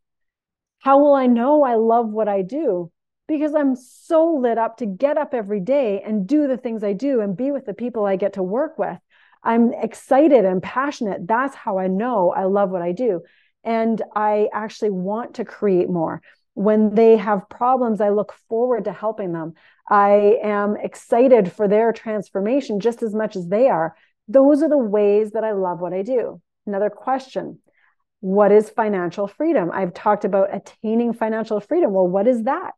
How 0.81 0.99
will 0.99 1.15
I 1.15 1.27
know 1.27 1.63
I 1.63 1.75
love 1.75 2.11
what 2.11 2.29
I 2.29 2.43
do? 2.43 2.91
Because 3.27 3.55
I'm 3.55 3.77
so 3.77 4.35
lit 4.35 4.59
up 4.59 4.79
to 4.79 4.87
get 4.87 5.17
up 5.17 5.35
every 5.35 5.61
day 5.61 6.03
and 6.05 6.27
do 6.27 6.49
the 6.49 6.57
things 6.57 6.85
I 6.85 6.93
do 6.93 7.21
and 7.21 7.37
be 7.37 7.51
with 7.51 7.65
the 7.65 7.75
people 7.75 8.05
I 8.05 8.17
get 8.17 8.35
to 8.35 8.43
work 8.43 8.79
with. 8.79 8.99
I'm 9.43 9.73
excited 9.73 10.45
and 10.45 10.63
passionate. 10.63 11.27
That's 11.27 11.55
how 11.55 11.79
I 11.79 11.87
know 11.87 12.31
I 12.31 12.45
love 12.45 12.71
what 12.71 12.83
I 12.83 12.93
do 12.93 13.23
and 13.65 14.03
I 14.15 14.49
actually 14.53 14.91
want 14.91 15.35
to 15.35 15.45
create 15.45 15.89
more. 15.89 16.23
When 16.55 16.95
they 16.95 17.17
have 17.17 17.49
problems, 17.49 18.01
I 18.01 18.11
look 18.11 18.35
forward 18.49 18.85
to 18.85 18.93
helping 18.93 19.33
them. 19.33 19.55
I 19.89 20.39
am 20.43 20.77
excited 20.77 21.53
for 21.53 21.69
their 21.69 21.93
transformation 21.93 22.81
just 22.81 23.03
as 23.03 23.15
much 23.15 23.37
as 23.37 23.49
they 23.49 23.69
are. 23.69 23.97
Those 24.29 24.63
are 24.63 24.69
the 24.69 24.79
ways 24.79 25.33
that 25.33 25.45
I 25.45 25.53
love 25.53 25.81
what 25.81 25.93
I 25.93 26.03
do. 26.03 26.41
Another 26.67 26.91
question 26.91 27.61
What 28.21 28.53
is 28.53 28.71
financial 28.71 29.27
freedom? 29.27 29.71
I've 29.73 29.95
talked 29.95 30.25
about 30.25 30.55
attaining 30.55 31.13
financial 31.13 31.61
freedom. 31.61 31.93
Well, 31.93 32.07
what 32.07 32.27
is 32.27 32.45
that? 32.45 32.75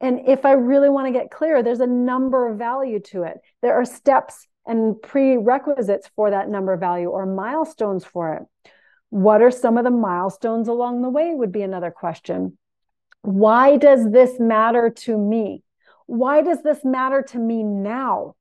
And 0.00 0.28
if 0.28 0.44
I 0.44 0.52
really 0.52 0.88
want 0.88 1.06
to 1.06 1.18
get 1.18 1.30
clear, 1.30 1.62
there's 1.62 1.80
a 1.80 1.86
number 1.86 2.48
of 2.48 2.58
value 2.58 3.00
to 3.12 3.24
it. 3.24 3.38
There 3.62 3.74
are 3.74 3.84
steps 3.84 4.46
and 4.66 5.00
prerequisites 5.00 6.10
for 6.14 6.30
that 6.30 6.48
number 6.48 6.76
value 6.76 7.08
or 7.08 7.26
milestones 7.26 8.04
for 8.04 8.34
it. 8.34 8.70
What 9.10 9.42
are 9.42 9.50
some 9.50 9.78
of 9.78 9.84
the 9.84 9.90
milestones 9.90 10.68
along 10.68 11.02
the 11.02 11.08
way? 11.08 11.34
Would 11.34 11.52
be 11.52 11.62
another 11.62 11.90
question. 11.90 12.58
Why 13.22 13.76
does 13.76 14.10
this 14.10 14.38
matter 14.38 14.90
to 14.90 15.16
me? 15.16 15.62
Why 16.06 16.42
does 16.42 16.62
this 16.62 16.84
matter 16.84 17.22
to 17.22 17.38
me 17.38 17.62
now? 17.62 18.34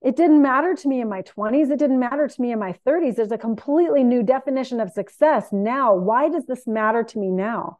It 0.00 0.16
didn't 0.16 0.42
matter 0.42 0.74
to 0.74 0.88
me 0.88 1.00
in 1.00 1.08
my 1.08 1.22
20s. 1.22 1.70
It 1.70 1.78
didn't 1.78 2.00
matter 2.00 2.26
to 2.26 2.42
me 2.42 2.50
in 2.50 2.58
my 2.58 2.74
30s. 2.84 3.16
There's 3.16 3.30
a 3.30 3.38
completely 3.38 4.02
new 4.02 4.22
definition 4.22 4.80
of 4.80 4.90
success 4.90 5.48
now. 5.52 5.94
Why 5.94 6.28
does 6.28 6.46
this 6.46 6.66
matter 6.66 7.04
to 7.04 7.18
me 7.18 7.30
now? 7.30 7.78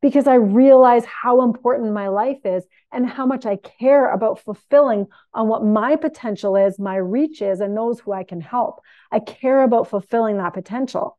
Because 0.00 0.26
I 0.26 0.34
realize 0.34 1.04
how 1.04 1.42
important 1.42 1.92
my 1.92 2.08
life 2.08 2.40
is 2.44 2.64
and 2.90 3.08
how 3.08 3.26
much 3.26 3.46
I 3.46 3.56
care 3.56 4.10
about 4.10 4.40
fulfilling 4.40 5.06
on 5.32 5.46
what 5.46 5.64
my 5.64 5.94
potential 5.94 6.56
is, 6.56 6.80
my 6.80 6.96
reach 6.96 7.40
is, 7.40 7.60
and 7.60 7.76
those 7.76 8.00
who 8.00 8.12
I 8.12 8.24
can 8.24 8.40
help. 8.40 8.80
I 9.12 9.20
care 9.20 9.62
about 9.62 9.88
fulfilling 9.88 10.38
that 10.38 10.54
potential. 10.54 11.16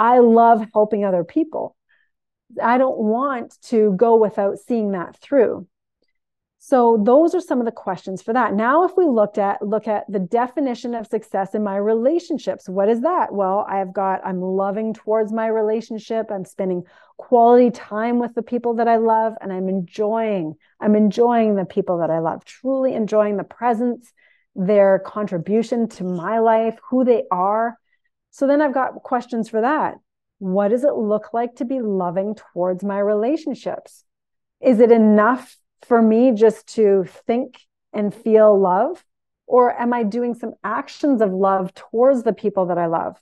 I 0.00 0.18
love 0.20 0.66
helping 0.72 1.04
other 1.04 1.22
people. 1.22 1.76
I 2.60 2.78
don't 2.78 2.98
want 2.98 3.54
to 3.64 3.92
go 3.96 4.16
without 4.16 4.58
seeing 4.58 4.92
that 4.92 5.16
through. 5.18 5.68
So 6.62 7.02
those 7.02 7.34
are 7.34 7.40
some 7.40 7.58
of 7.58 7.64
the 7.64 7.72
questions 7.72 8.20
for 8.20 8.34
that. 8.34 8.52
Now 8.54 8.84
if 8.84 8.94
we 8.96 9.06
looked 9.06 9.38
at 9.38 9.62
look 9.62 9.88
at 9.88 10.04
the 10.10 10.18
definition 10.18 10.94
of 10.94 11.06
success 11.06 11.54
in 11.54 11.62
my 11.62 11.76
relationships, 11.76 12.68
what 12.68 12.90
is 12.90 13.00
that? 13.00 13.32
Well, 13.32 13.64
I've 13.66 13.94
got 13.94 14.20
I'm 14.26 14.42
loving 14.42 14.92
towards 14.92 15.32
my 15.32 15.46
relationship, 15.46 16.30
I'm 16.30 16.44
spending 16.44 16.82
quality 17.16 17.70
time 17.70 18.18
with 18.18 18.34
the 18.34 18.42
people 18.42 18.74
that 18.74 18.88
I 18.88 18.96
love 18.96 19.34
and 19.40 19.52
I'm 19.52 19.70
enjoying 19.70 20.54
I'm 20.80 20.94
enjoying 20.94 21.56
the 21.56 21.64
people 21.64 21.98
that 21.98 22.10
I 22.10 22.18
love, 22.18 22.44
truly 22.44 22.94
enjoying 22.94 23.38
the 23.38 23.44
presence, 23.44 24.12
their 24.54 24.98
contribution 24.98 25.88
to 25.88 26.04
my 26.04 26.40
life, 26.40 26.78
who 26.90 27.04
they 27.04 27.24
are. 27.30 27.78
So 28.30 28.46
then 28.46 28.60
I've 28.60 28.74
got 28.74 28.94
questions 29.02 29.48
for 29.48 29.60
that. 29.60 29.94
What 30.38 30.68
does 30.68 30.84
it 30.84 30.94
look 30.94 31.34
like 31.34 31.56
to 31.56 31.64
be 31.64 31.80
loving 31.80 32.34
towards 32.34 32.82
my 32.82 32.98
relationships? 32.98 34.04
Is 34.60 34.80
it 34.80 34.90
enough 34.90 35.56
for 35.82 36.00
me 36.00 36.32
just 36.32 36.66
to 36.74 37.04
think 37.26 37.60
and 37.92 38.14
feel 38.14 38.58
love? 38.58 39.04
Or 39.46 39.78
am 39.78 39.92
I 39.92 40.04
doing 40.04 40.34
some 40.34 40.54
actions 40.62 41.20
of 41.20 41.32
love 41.32 41.74
towards 41.74 42.22
the 42.22 42.32
people 42.32 42.66
that 42.66 42.78
I 42.78 42.86
love? 42.86 43.16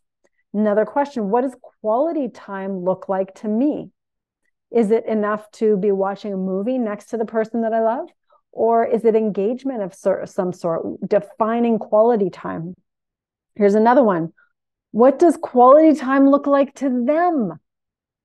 Another 0.53 0.85
question 0.85 1.31
What 1.31 1.43
does 1.43 1.57
quality 1.81 2.29
time 2.29 2.85
look 2.85 3.09
like 3.09 3.35
to 3.37 3.49
me? 3.49 3.91
Is 4.71 4.91
it 4.91 5.07
enough 5.07 5.51
to 5.53 5.77
be 5.77 5.91
watching 5.93 6.33
a 6.33 6.37
movie 6.37 6.79
next 6.79 7.07
to 7.07 7.17
the 7.17 7.25
person 7.25 7.63
that 7.63 7.73
I 7.73 7.81
love? 7.81 8.09
Or 8.53 8.85
is 8.85 9.05
it 9.05 9.15
engagement 9.15 9.83
of 9.83 10.29
some 10.29 10.53
sort, 10.53 10.83
defining 11.07 11.79
quality 11.79 12.29
time? 12.29 12.75
Here's 13.55 13.75
another 13.75 14.03
one 14.03 14.33
what 14.91 15.19
does 15.19 15.37
quality 15.37 15.99
time 15.99 16.29
look 16.29 16.47
like 16.47 16.75
to 16.77 17.05
them? 17.05 17.59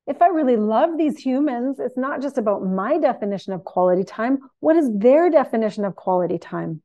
If 0.05 0.21
I 0.21 0.27
really 0.27 0.57
love 0.57 0.97
these 0.97 1.17
humans, 1.17 1.79
it's 1.79 1.97
not 1.97 2.21
just 2.21 2.37
about 2.37 2.65
my 2.65 2.97
definition 2.97 3.53
of 3.53 3.63
quality 3.63 4.03
time. 4.03 4.39
What 4.59 4.75
is 4.75 4.89
their 4.93 5.29
definition 5.29 5.85
of 5.85 5.95
quality 5.95 6.37
time? 6.37 6.81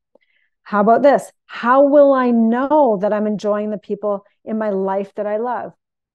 How 0.63 0.81
about 0.81 1.03
this? 1.03 1.33
How 1.47 1.83
will 1.83 2.13
I 2.13 2.31
know 2.31 2.99
that 3.01 3.13
I'm 3.13 3.27
enjoying 3.27 3.71
the 3.71 3.79
people 3.79 4.25
in 4.45 4.59
my 4.59 4.71
life 4.71 5.15
that 5.15 5.27
I 5.27 5.39
love? 5.39 5.73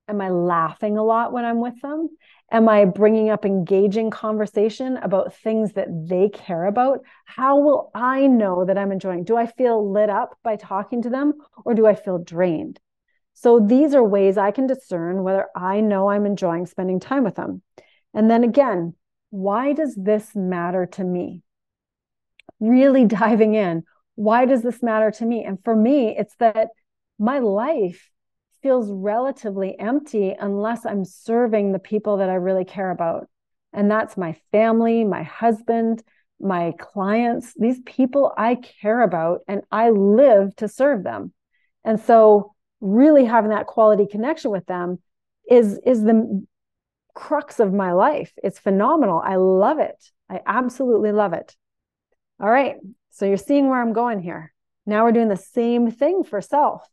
Am 0.07 0.21
I 0.21 0.29
laughing 0.29 0.97
a 0.97 1.03
lot 1.03 1.33
when 1.33 1.45
I'm 1.45 1.59
with 1.59 1.79
them? 1.81 2.09
Am 2.51 2.69
I 2.69 2.85
bringing 2.85 3.29
up 3.29 3.45
engaging 3.45 4.11
conversation 4.11 4.97
about 4.97 5.33
things 5.33 5.73
that 5.73 5.87
they 6.07 6.29
care 6.29 6.65
about? 6.65 7.01
How 7.25 7.59
will 7.59 7.89
I 7.95 8.27
know 8.27 8.65
that 8.65 8.77
I'm 8.77 8.91
enjoying? 8.91 9.23
Do 9.23 9.37
I 9.37 9.45
feel 9.45 9.91
lit 9.91 10.09
up 10.09 10.37
by 10.43 10.57
talking 10.57 11.01
to 11.01 11.09
them 11.09 11.33
or 11.65 11.73
do 11.73 11.87
I 11.87 11.95
feel 11.95 12.17
drained? 12.17 12.79
So 13.33 13.59
these 13.59 13.93
are 13.93 14.03
ways 14.03 14.37
I 14.37 14.51
can 14.51 14.67
discern 14.67 15.23
whether 15.23 15.47
I 15.55 15.81
know 15.81 16.09
I'm 16.09 16.25
enjoying 16.25 16.65
spending 16.65 16.99
time 16.99 17.23
with 17.23 17.35
them. 17.35 17.61
And 18.13 18.29
then 18.29 18.43
again, 18.43 18.95
why 19.29 19.73
does 19.73 19.95
this 19.95 20.35
matter 20.35 20.85
to 20.93 21.03
me? 21.03 21.43
Really 22.59 23.05
diving 23.07 23.55
in. 23.55 23.83
Why 24.15 24.45
does 24.45 24.61
this 24.61 24.83
matter 24.83 25.11
to 25.11 25.25
me? 25.25 25.43
And 25.43 25.57
for 25.63 25.75
me, 25.75 26.15
it's 26.17 26.35
that 26.35 26.69
my 27.17 27.39
life 27.39 28.09
feels 28.61 28.89
relatively 28.89 29.77
empty 29.77 30.35
unless 30.39 30.85
I'm 30.85 31.03
serving 31.03 31.71
the 31.71 31.79
people 31.79 32.17
that 32.17 32.29
I 32.29 32.35
really 32.35 32.65
care 32.65 32.91
about. 32.91 33.27
And 33.73 33.89
that's 33.89 34.15
my 34.15 34.37
family, 34.51 35.03
my 35.03 35.23
husband, 35.23 36.03
my 36.39 36.73
clients, 36.79 37.53
these 37.55 37.79
people 37.85 38.33
I 38.37 38.55
care 38.55 39.01
about, 39.01 39.41
and 39.47 39.61
I 39.71 39.89
live 39.89 40.55
to 40.57 40.67
serve 40.67 41.03
them. 41.03 41.33
And 41.83 41.99
so, 41.99 42.52
really 42.83 43.23
having 43.23 43.51
that 43.51 43.65
quality 43.65 44.05
connection 44.05 44.51
with 44.51 44.65
them 44.65 44.99
is 45.49 45.79
is 45.85 46.03
the 46.03 46.45
crux 47.15 47.59
of 47.59 47.73
my 47.73 47.93
life. 47.93 48.33
It's 48.43 48.59
phenomenal. 48.59 49.21
I 49.23 49.37
love 49.37 49.79
it. 49.79 50.03
I 50.29 50.41
absolutely 50.45 51.11
love 51.11 51.33
it. 51.33 51.55
All 52.41 52.49
right. 52.49 52.75
So 53.11 53.25
you're 53.25 53.37
seeing 53.37 53.69
where 53.69 53.81
I'm 53.81 53.93
going 53.93 54.19
here. 54.19 54.53
Now 54.85 55.05
we're 55.05 55.13
doing 55.13 55.29
the 55.29 55.37
same 55.37 55.91
thing 55.91 56.23
for 56.23 56.41
self. 56.41 56.85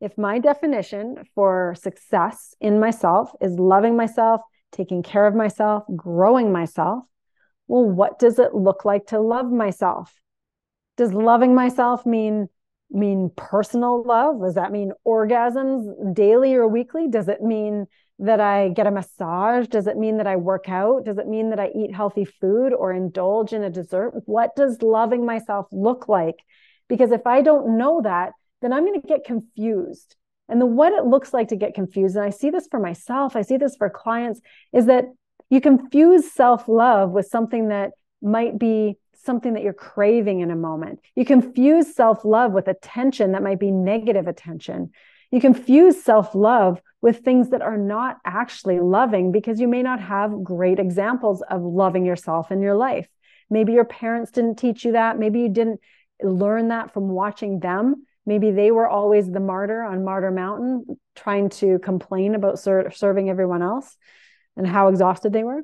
If 0.00 0.16
my 0.16 0.38
definition 0.38 1.24
for 1.34 1.74
success 1.80 2.54
in 2.60 2.78
myself 2.78 3.32
is 3.40 3.58
loving 3.58 3.96
myself, 3.96 4.42
taking 4.70 5.02
care 5.02 5.26
of 5.26 5.34
myself, 5.34 5.82
growing 5.96 6.52
myself, 6.52 7.04
well, 7.66 7.84
what 7.84 8.18
does 8.18 8.38
it 8.38 8.54
look 8.54 8.84
like 8.84 9.06
to 9.06 9.20
love 9.20 9.50
myself? 9.50 10.14
Does 10.96 11.12
loving 11.12 11.54
myself 11.54 12.06
mean 12.06 12.48
mean 12.94 13.30
personal 13.36 14.02
love? 14.02 14.40
Does 14.40 14.54
that 14.54 14.72
mean 14.72 14.92
orgasms 15.06 16.14
daily 16.14 16.54
or 16.54 16.68
weekly? 16.68 17.08
Does 17.08 17.28
it 17.28 17.42
mean 17.42 17.86
that 18.18 18.40
I 18.40 18.68
get 18.68 18.86
a 18.86 18.90
massage? 18.90 19.66
Does 19.66 19.86
it 19.86 19.96
mean 19.96 20.18
that 20.18 20.26
I 20.26 20.36
work 20.36 20.68
out? 20.68 21.04
Does 21.04 21.18
it 21.18 21.26
mean 21.26 21.50
that 21.50 21.60
I 21.60 21.70
eat 21.74 21.94
healthy 21.94 22.24
food 22.24 22.72
or 22.72 22.92
indulge 22.92 23.52
in 23.52 23.64
a 23.64 23.70
dessert? 23.70 24.12
What 24.26 24.54
does 24.56 24.82
loving 24.82 25.26
myself 25.26 25.66
look 25.72 26.08
like? 26.08 26.36
Because 26.88 27.10
if 27.10 27.26
I 27.26 27.42
don't 27.42 27.76
know 27.76 28.00
that, 28.02 28.32
then 28.62 28.72
I'm 28.72 28.86
going 28.86 29.00
to 29.00 29.06
get 29.06 29.24
confused. 29.24 30.16
And 30.48 30.60
the 30.60 30.66
what 30.66 30.92
it 30.92 31.06
looks 31.06 31.32
like 31.32 31.48
to 31.48 31.56
get 31.56 31.74
confused, 31.74 32.16
and 32.16 32.24
I 32.24 32.30
see 32.30 32.50
this 32.50 32.68
for 32.70 32.78
myself, 32.78 33.34
I 33.34 33.42
see 33.42 33.56
this 33.56 33.76
for 33.76 33.88
clients, 33.88 34.40
is 34.72 34.86
that 34.86 35.06
you 35.50 35.60
confuse 35.60 36.32
self 36.32 36.68
love 36.68 37.10
with 37.10 37.26
something 37.26 37.68
that 37.68 37.92
might 38.22 38.58
be 38.58 38.96
something 39.24 39.54
that 39.54 39.62
you're 39.62 39.72
craving 39.72 40.40
in 40.40 40.50
a 40.50 40.56
moment. 40.56 41.00
You 41.14 41.24
confuse 41.24 41.94
self 41.94 42.24
love 42.24 42.52
with 42.52 42.68
attention 42.68 43.32
that 43.32 43.42
might 43.42 43.60
be 43.60 43.70
negative 43.70 44.26
attention. 44.26 44.90
You 45.30 45.40
confuse 45.40 46.02
self 46.02 46.34
love 46.34 46.80
with 47.00 47.18
things 47.18 47.50
that 47.50 47.62
are 47.62 47.76
not 47.76 48.18
actually 48.24 48.80
loving 48.80 49.32
because 49.32 49.60
you 49.60 49.68
may 49.68 49.82
not 49.82 50.00
have 50.00 50.42
great 50.42 50.78
examples 50.78 51.42
of 51.42 51.62
loving 51.62 52.04
yourself 52.04 52.50
in 52.50 52.62
your 52.62 52.74
life. 52.74 53.08
Maybe 53.50 53.72
your 53.72 53.84
parents 53.84 54.30
didn't 54.30 54.56
teach 54.56 54.84
you 54.84 54.92
that. 54.92 55.18
Maybe 55.18 55.40
you 55.40 55.48
didn't 55.48 55.80
learn 56.22 56.68
that 56.68 56.94
from 56.94 57.08
watching 57.08 57.60
them. 57.60 58.06
Maybe 58.26 58.52
they 58.52 58.70
were 58.70 58.88
always 58.88 59.30
the 59.30 59.40
martyr 59.40 59.82
on 59.82 60.04
Martyr 60.04 60.30
Mountain, 60.30 60.98
trying 61.14 61.50
to 61.50 61.78
complain 61.80 62.34
about 62.34 62.58
ser- 62.58 62.90
serving 62.90 63.28
everyone 63.28 63.60
else 63.60 63.96
and 64.56 64.66
how 64.66 64.88
exhausted 64.88 65.32
they 65.32 65.44
were. 65.44 65.62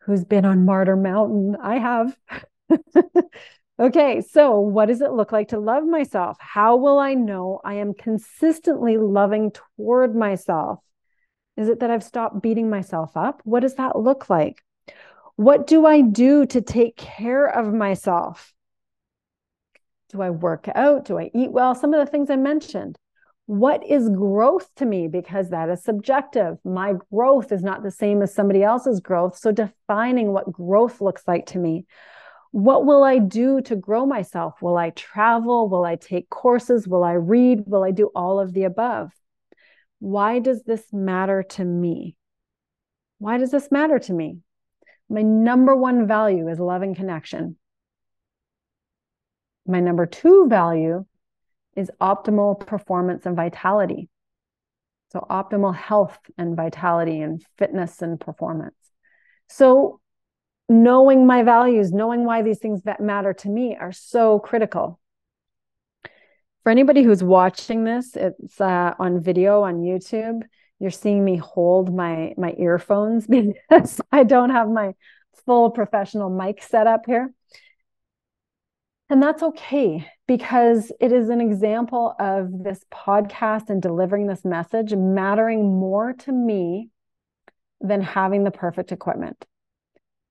Who's 0.00 0.24
been 0.24 0.44
on 0.44 0.64
Martyr 0.64 0.96
Mountain? 0.96 1.56
I 1.62 1.78
have. 1.78 2.16
okay, 3.80 4.20
so 4.20 4.58
what 4.58 4.86
does 4.86 5.00
it 5.00 5.12
look 5.12 5.32
like 5.32 5.48
to 5.48 5.58
love 5.58 5.84
myself? 5.84 6.36
How 6.40 6.76
will 6.76 6.98
I 6.98 7.14
know 7.14 7.60
I 7.64 7.74
am 7.74 7.94
consistently 7.94 8.96
loving 8.98 9.52
toward 9.76 10.14
myself? 10.14 10.80
Is 11.56 11.68
it 11.68 11.80
that 11.80 11.90
I've 11.90 12.04
stopped 12.04 12.42
beating 12.42 12.68
myself 12.68 13.16
up? 13.16 13.40
What 13.44 13.60
does 13.60 13.76
that 13.76 13.98
look 13.98 14.28
like? 14.28 14.62
What 15.36 15.66
do 15.66 15.86
I 15.86 16.00
do 16.00 16.46
to 16.46 16.60
take 16.60 16.96
care 16.96 17.46
of 17.46 17.72
myself? 17.72 18.54
Do 20.10 20.22
I 20.22 20.30
work 20.30 20.68
out? 20.74 21.04
Do 21.04 21.18
I 21.18 21.30
eat 21.34 21.50
well? 21.50 21.74
Some 21.74 21.92
of 21.92 22.04
the 22.04 22.10
things 22.10 22.30
I 22.30 22.36
mentioned. 22.36 22.96
What 23.46 23.86
is 23.86 24.08
growth 24.08 24.68
to 24.76 24.86
me? 24.86 25.08
Because 25.08 25.50
that 25.50 25.68
is 25.68 25.82
subjective. 25.82 26.58
My 26.64 26.94
growth 27.12 27.52
is 27.52 27.62
not 27.62 27.82
the 27.82 27.90
same 27.90 28.22
as 28.22 28.34
somebody 28.34 28.62
else's 28.62 29.00
growth. 29.00 29.38
So, 29.38 29.52
defining 29.52 30.32
what 30.32 30.50
growth 30.50 31.00
looks 31.00 31.22
like 31.28 31.46
to 31.46 31.58
me. 31.58 31.86
What 32.52 32.86
will 32.86 33.02
I 33.02 33.18
do 33.18 33.60
to 33.62 33.76
grow 33.76 34.06
myself? 34.06 34.62
Will 34.62 34.76
I 34.76 34.90
travel? 34.90 35.68
Will 35.68 35.84
I 35.84 35.96
take 35.96 36.28
courses? 36.30 36.88
Will 36.88 37.04
I 37.04 37.12
read? 37.12 37.64
Will 37.66 37.84
I 37.84 37.90
do 37.90 38.10
all 38.14 38.40
of 38.40 38.52
the 38.52 38.64
above? 38.64 39.12
Why 39.98 40.38
does 40.38 40.62
this 40.62 40.84
matter 40.92 41.42
to 41.42 41.64
me? 41.64 42.16
Why 43.18 43.38
does 43.38 43.50
this 43.50 43.70
matter 43.70 43.98
to 43.98 44.12
me? 44.12 44.38
My 45.08 45.22
number 45.22 45.74
one 45.74 46.06
value 46.06 46.48
is 46.48 46.58
love 46.58 46.82
and 46.82 46.96
connection. 46.96 47.56
My 49.66 49.80
number 49.80 50.06
two 50.06 50.46
value 50.48 51.04
is 51.76 51.90
optimal 52.00 52.58
performance 52.58 53.26
and 53.26 53.36
vitality. 53.36 54.08
So, 55.12 55.24
optimal 55.30 55.74
health 55.74 56.18
and 56.36 56.56
vitality 56.56 57.20
and 57.20 57.44
fitness 57.58 58.02
and 58.02 58.18
performance. 58.18 58.74
So, 59.48 60.00
knowing 60.68 61.26
my 61.26 61.42
values, 61.42 61.92
knowing 61.92 62.24
why 62.24 62.42
these 62.42 62.58
things 62.58 62.82
that 62.82 63.00
matter 63.00 63.32
to 63.32 63.48
me 63.48 63.76
are 63.76 63.92
so 63.92 64.38
critical. 64.38 65.00
For 66.62 66.70
anybody 66.70 67.02
who's 67.02 67.22
watching 67.22 67.84
this, 67.84 68.16
it's 68.16 68.60
uh, 68.60 68.94
on 68.98 69.20
video 69.20 69.62
on 69.62 69.82
YouTube. 69.82 70.42
You're 70.80 70.90
seeing 70.90 71.24
me 71.24 71.36
hold 71.36 71.94
my 71.94 72.34
my 72.36 72.54
earphones 72.58 73.26
because 73.28 74.00
I 74.10 74.24
don't 74.24 74.50
have 74.50 74.68
my 74.68 74.94
full 75.44 75.70
professional 75.70 76.28
mic 76.28 76.62
set 76.62 76.86
up 76.86 77.06
here. 77.06 77.32
And 79.08 79.22
that's 79.22 79.42
okay 79.42 80.10
because 80.26 80.90
it 81.00 81.12
is 81.12 81.28
an 81.28 81.40
example 81.40 82.16
of 82.18 82.64
this 82.64 82.84
podcast 82.92 83.70
and 83.70 83.80
delivering 83.80 84.26
this 84.26 84.44
message 84.44 84.92
mattering 84.92 85.78
more 85.78 86.12
to 86.14 86.32
me 86.32 86.90
than 87.80 88.00
having 88.00 88.42
the 88.42 88.50
perfect 88.50 88.90
equipment. 88.90 89.44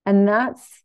And 0.06 0.26
that's 0.26 0.82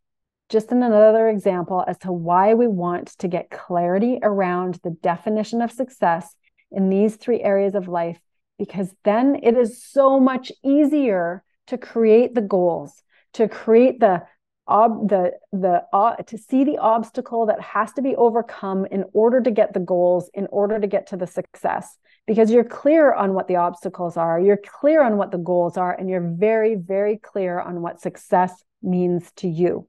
just 0.49 0.71
another 0.71 1.29
example 1.29 1.85
as 1.87 1.97
to 1.99 2.11
why 2.11 2.55
we 2.55 2.67
want 2.67 3.07
to 3.19 3.27
get 3.27 3.51
clarity 3.51 4.19
around 4.21 4.79
the 4.83 4.89
definition 4.89 5.61
of 5.61 5.71
success 5.71 6.35
in 6.71 6.89
these 6.89 7.15
three 7.15 7.39
areas 7.39 7.75
of 7.75 7.87
life, 7.87 8.19
because 8.57 8.93
then 9.05 9.39
it 9.43 9.55
is 9.55 9.81
so 9.81 10.19
much 10.19 10.51
easier 10.63 11.43
to 11.67 11.77
create 11.77 12.35
the 12.35 12.41
goals, 12.41 13.03
to 13.33 13.47
create 13.47 13.99
the 13.99 14.23
ob, 14.67 15.07
the 15.07 15.33
the 15.53 15.83
uh, 15.93 16.15
to 16.15 16.37
see 16.37 16.63
the 16.63 16.77
obstacle 16.79 17.45
that 17.45 17.61
has 17.61 17.93
to 17.93 18.01
be 18.01 18.15
overcome 18.15 18.85
in 18.85 19.05
order 19.13 19.41
to 19.41 19.51
get 19.51 19.73
the 19.73 19.79
goals 19.79 20.29
in 20.33 20.47
order 20.51 20.79
to 20.79 20.87
get 20.87 21.07
to 21.07 21.17
the 21.17 21.27
success. 21.27 21.97
Because 22.27 22.51
you're 22.51 22.63
clear 22.63 23.13
on 23.13 23.33
what 23.33 23.47
the 23.47 23.55
obstacles 23.55 24.15
are 24.15 24.39
you're 24.39 24.57
clear 24.79 25.03
on 25.03 25.17
what 25.17 25.31
the 25.31 25.37
goals 25.37 25.75
are 25.75 25.93
and 25.93 26.09
you're 26.09 26.35
very 26.37 26.75
very 26.75 27.17
clear 27.17 27.59
on 27.59 27.81
what 27.81 27.99
success 27.99 28.63
means 28.81 29.31
to 29.35 29.47
you 29.47 29.87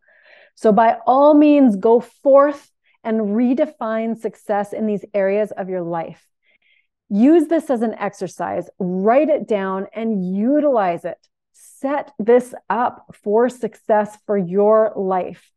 so 0.55 0.73
by 0.73 0.97
all 1.07 1.35
means 1.35 1.77
go 1.77 2.01
forth 2.01 2.71
and 3.05 3.21
redefine 3.21 4.19
success 4.19 4.73
in 4.73 4.87
these 4.87 5.05
areas 5.15 5.51
of 5.53 5.69
your 5.69 5.83
life 5.83 6.27
use 7.09 7.49
this 7.49 7.71
as 7.71 7.83
an 7.83 7.95
exercise 7.95 8.69
write 8.79 9.29
it 9.29 9.47
down 9.49 9.87
and 9.95 10.37
utilize 10.37 11.05
it 11.05 11.19
set 11.53 12.13
this 12.19 12.55
up 12.71 13.15
for 13.23 13.49
success 13.49 14.17
for 14.27 14.37
your 14.37 14.93
life 14.97 15.53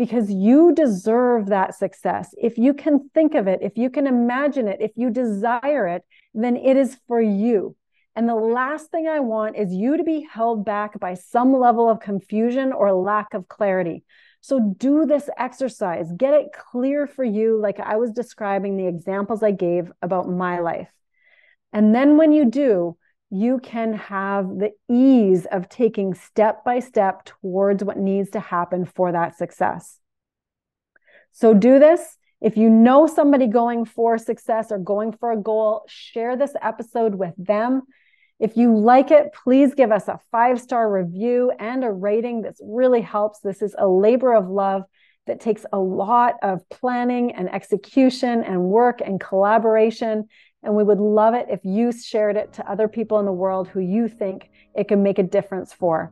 because 0.00 0.30
you 0.30 0.72
deserve 0.74 1.48
that 1.48 1.74
success. 1.74 2.34
If 2.40 2.56
you 2.56 2.72
can 2.72 3.10
think 3.12 3.34
of 3.34 3.46
it, 3.46 3.58
if 3.60 3.76
you 3.76 3.90
can 3.90 4.06
imagine 4.06 4.66
it, 4.66 4.78
if 4.80 4.92
you 4.96 5.10
desire 5.10 5.86
it, 5.88 6.04
then 6.32 6.56
it 6.56 6.78
is 6.78 6.96
for 7.06 7.20
you. 7.20 7.76
And 8.16 8.28
the 8.28 8.34
last 8.34 8.90
thing 8.90 9.06
I 9.06 9.20
want 9.20 9.56
is 9.56 9.72
you 9.72 9.96
to 9.96 10.04
be 10.04 10.26
held 10.30 10.64
back 10.64 10.98
by 10.98 11.14
some 11.14 11.52
level 11.52 11.88
of 11.88 12.00
confusion 12.00 12.72
or 12.72 12.92
lack 12.92 13.34
of 13.34 13.48
clarity. 13.48 14.04
So 14.40 14.74
do 14.78 15.06
this 15.06 15.28
exercise, 15.36 16.10
get 16.16 16.34
it 16.34 16.46
clear 16.52 17.06
for 17.06 17.24
you, 17.24 17.58
like 17.60 17.78
I 17.78 17.96
was 17.96 18.12
describing 18.12 18.76
the 18.76 18.86
examples 18.86 19.42
I 19.42 19.50
gave 19.50 19.92
about 20.02 20.28
my 20.28 20.60
life. 20.60 20.88
And 21.72 21.94
then 21.94 22.16
when 22.16 22.32
you 22.32 22.46
do, 22.46 22.96
you 23.30 23.60
can 23.60 23.92
have 23.92 24.48
the 24.48 24.72
ease 24.88 25.46
of 25.46 25.68
taking 25.68 26.14
step 26.14 26.64
by 26.64 26.80
step 26.80 27.24
towards 27.24 27.84
what 27.84 27.96
needs 27.96 28.30
to 28.30 28.40
happen 28.40 28.84
for 28.86 29.12
that 29.12 29.36
success. 29.36 29.98
So, 31.30 31.54
do 31.54 31.78
this. 31.78 32.16
If 32.40 32.56
you 32.56 32.70
know 32.70 33.06
somebody 33.06 33.46
going 33.46 33.84
for 33.84 34.18
success 34.18 34.72
or 34.72 34.78
going 34.78 35.12
for 35.12 35.30
a 35.30 35.36
goal, 35.36 35.84
share 35.86 36.36
this 36.36 36.54
episode 36.60 37.14
with 37.14 37.34
them. 37.36 37.82
If 38.40 38.56
you 38.56 38.74
like 38.74 39.10
it, 39.10 39.34
please 39.34 39.74
give 39.74 39.92
us 39.92 40.08
a 40.08 40.18
five 40.32 40.58
star 40.58 40.90
review 40.90 41.52
and 41.58 41.84
a 41.84 41.90
rating. 41.90 42.40
This 42.40 42.58
really 42.64 43.02
helps. 43.02 43.40
This 43.40 43.60
is 43.60 43.74
a 43.78 43.86
labor 43.86 44.34
of 44.34 44.48
love 44.48 44.84
that 45.26 45.40
takes 45.40 45.66
a 45.74 45.78
lot 45.78 46.36
of 46.42 46.66
planning 46.70 47.32
and 47.32 47.52
execution 47.52 48.42
and 48.42 48.64
work 48.64 49.02
and 49.04 49.20
collaboration. 49.20 50.26
And 50.62 50.74
we 50.74 50.82
would 50.82 50.98
love 50.98 51.34
it 51.34 51.48
if 51.50 51.60
you 51.64 51.92
shared 51.92 52.36
it 52.36 52.54
to 52.54 52.70
other 52.70 52.88
people 52.88 53.18
in 53.18 53.26
the 53.26 53.32
world 53.32 53.68
who 53.68 53.80
you 53.80 54.08
think 54.08 54.50
it 54.74 54.88
can 54.88 55.02
make 55.02 55.18
a 55.18 55.22
difference 55.22 55.74
for. 55.74 56.10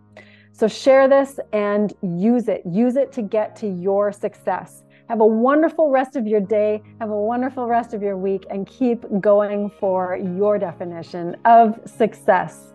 So 0.52 0.68
share 0.68 1.08
this 1.08 1.40
and 1.54 1.94
use 2.02 2.48
it. 2.48 2.62
Use 2.70 2.96
it 2.96 3.10
to 3.12 3.22
get 3.22 3.56
to 3.56 3.68
your 3.68 4.12
success. 4.12 4.82
Have 5.08 5.20
a 5.20 5.26
wonderful 5.26 5.88
rest 5.88 6.16
of 6.16 6.26
your 6.26 6.40
day. 6.40 6.82
Have 7.00 7.08
a 7.08 7.16
wonderful 7.16 7.66
rest 7.66 7.94
of 7.94 8.02
your 8.02 8.18
week 8.18 8.44
and 8.50 8.66
keep 8.66 9.06
going 9.22 9.70
for 9.80 10.18
your 10.18 10.58
definition 10.58 11.34
of 11.46 11.80
success. 11.86 12.74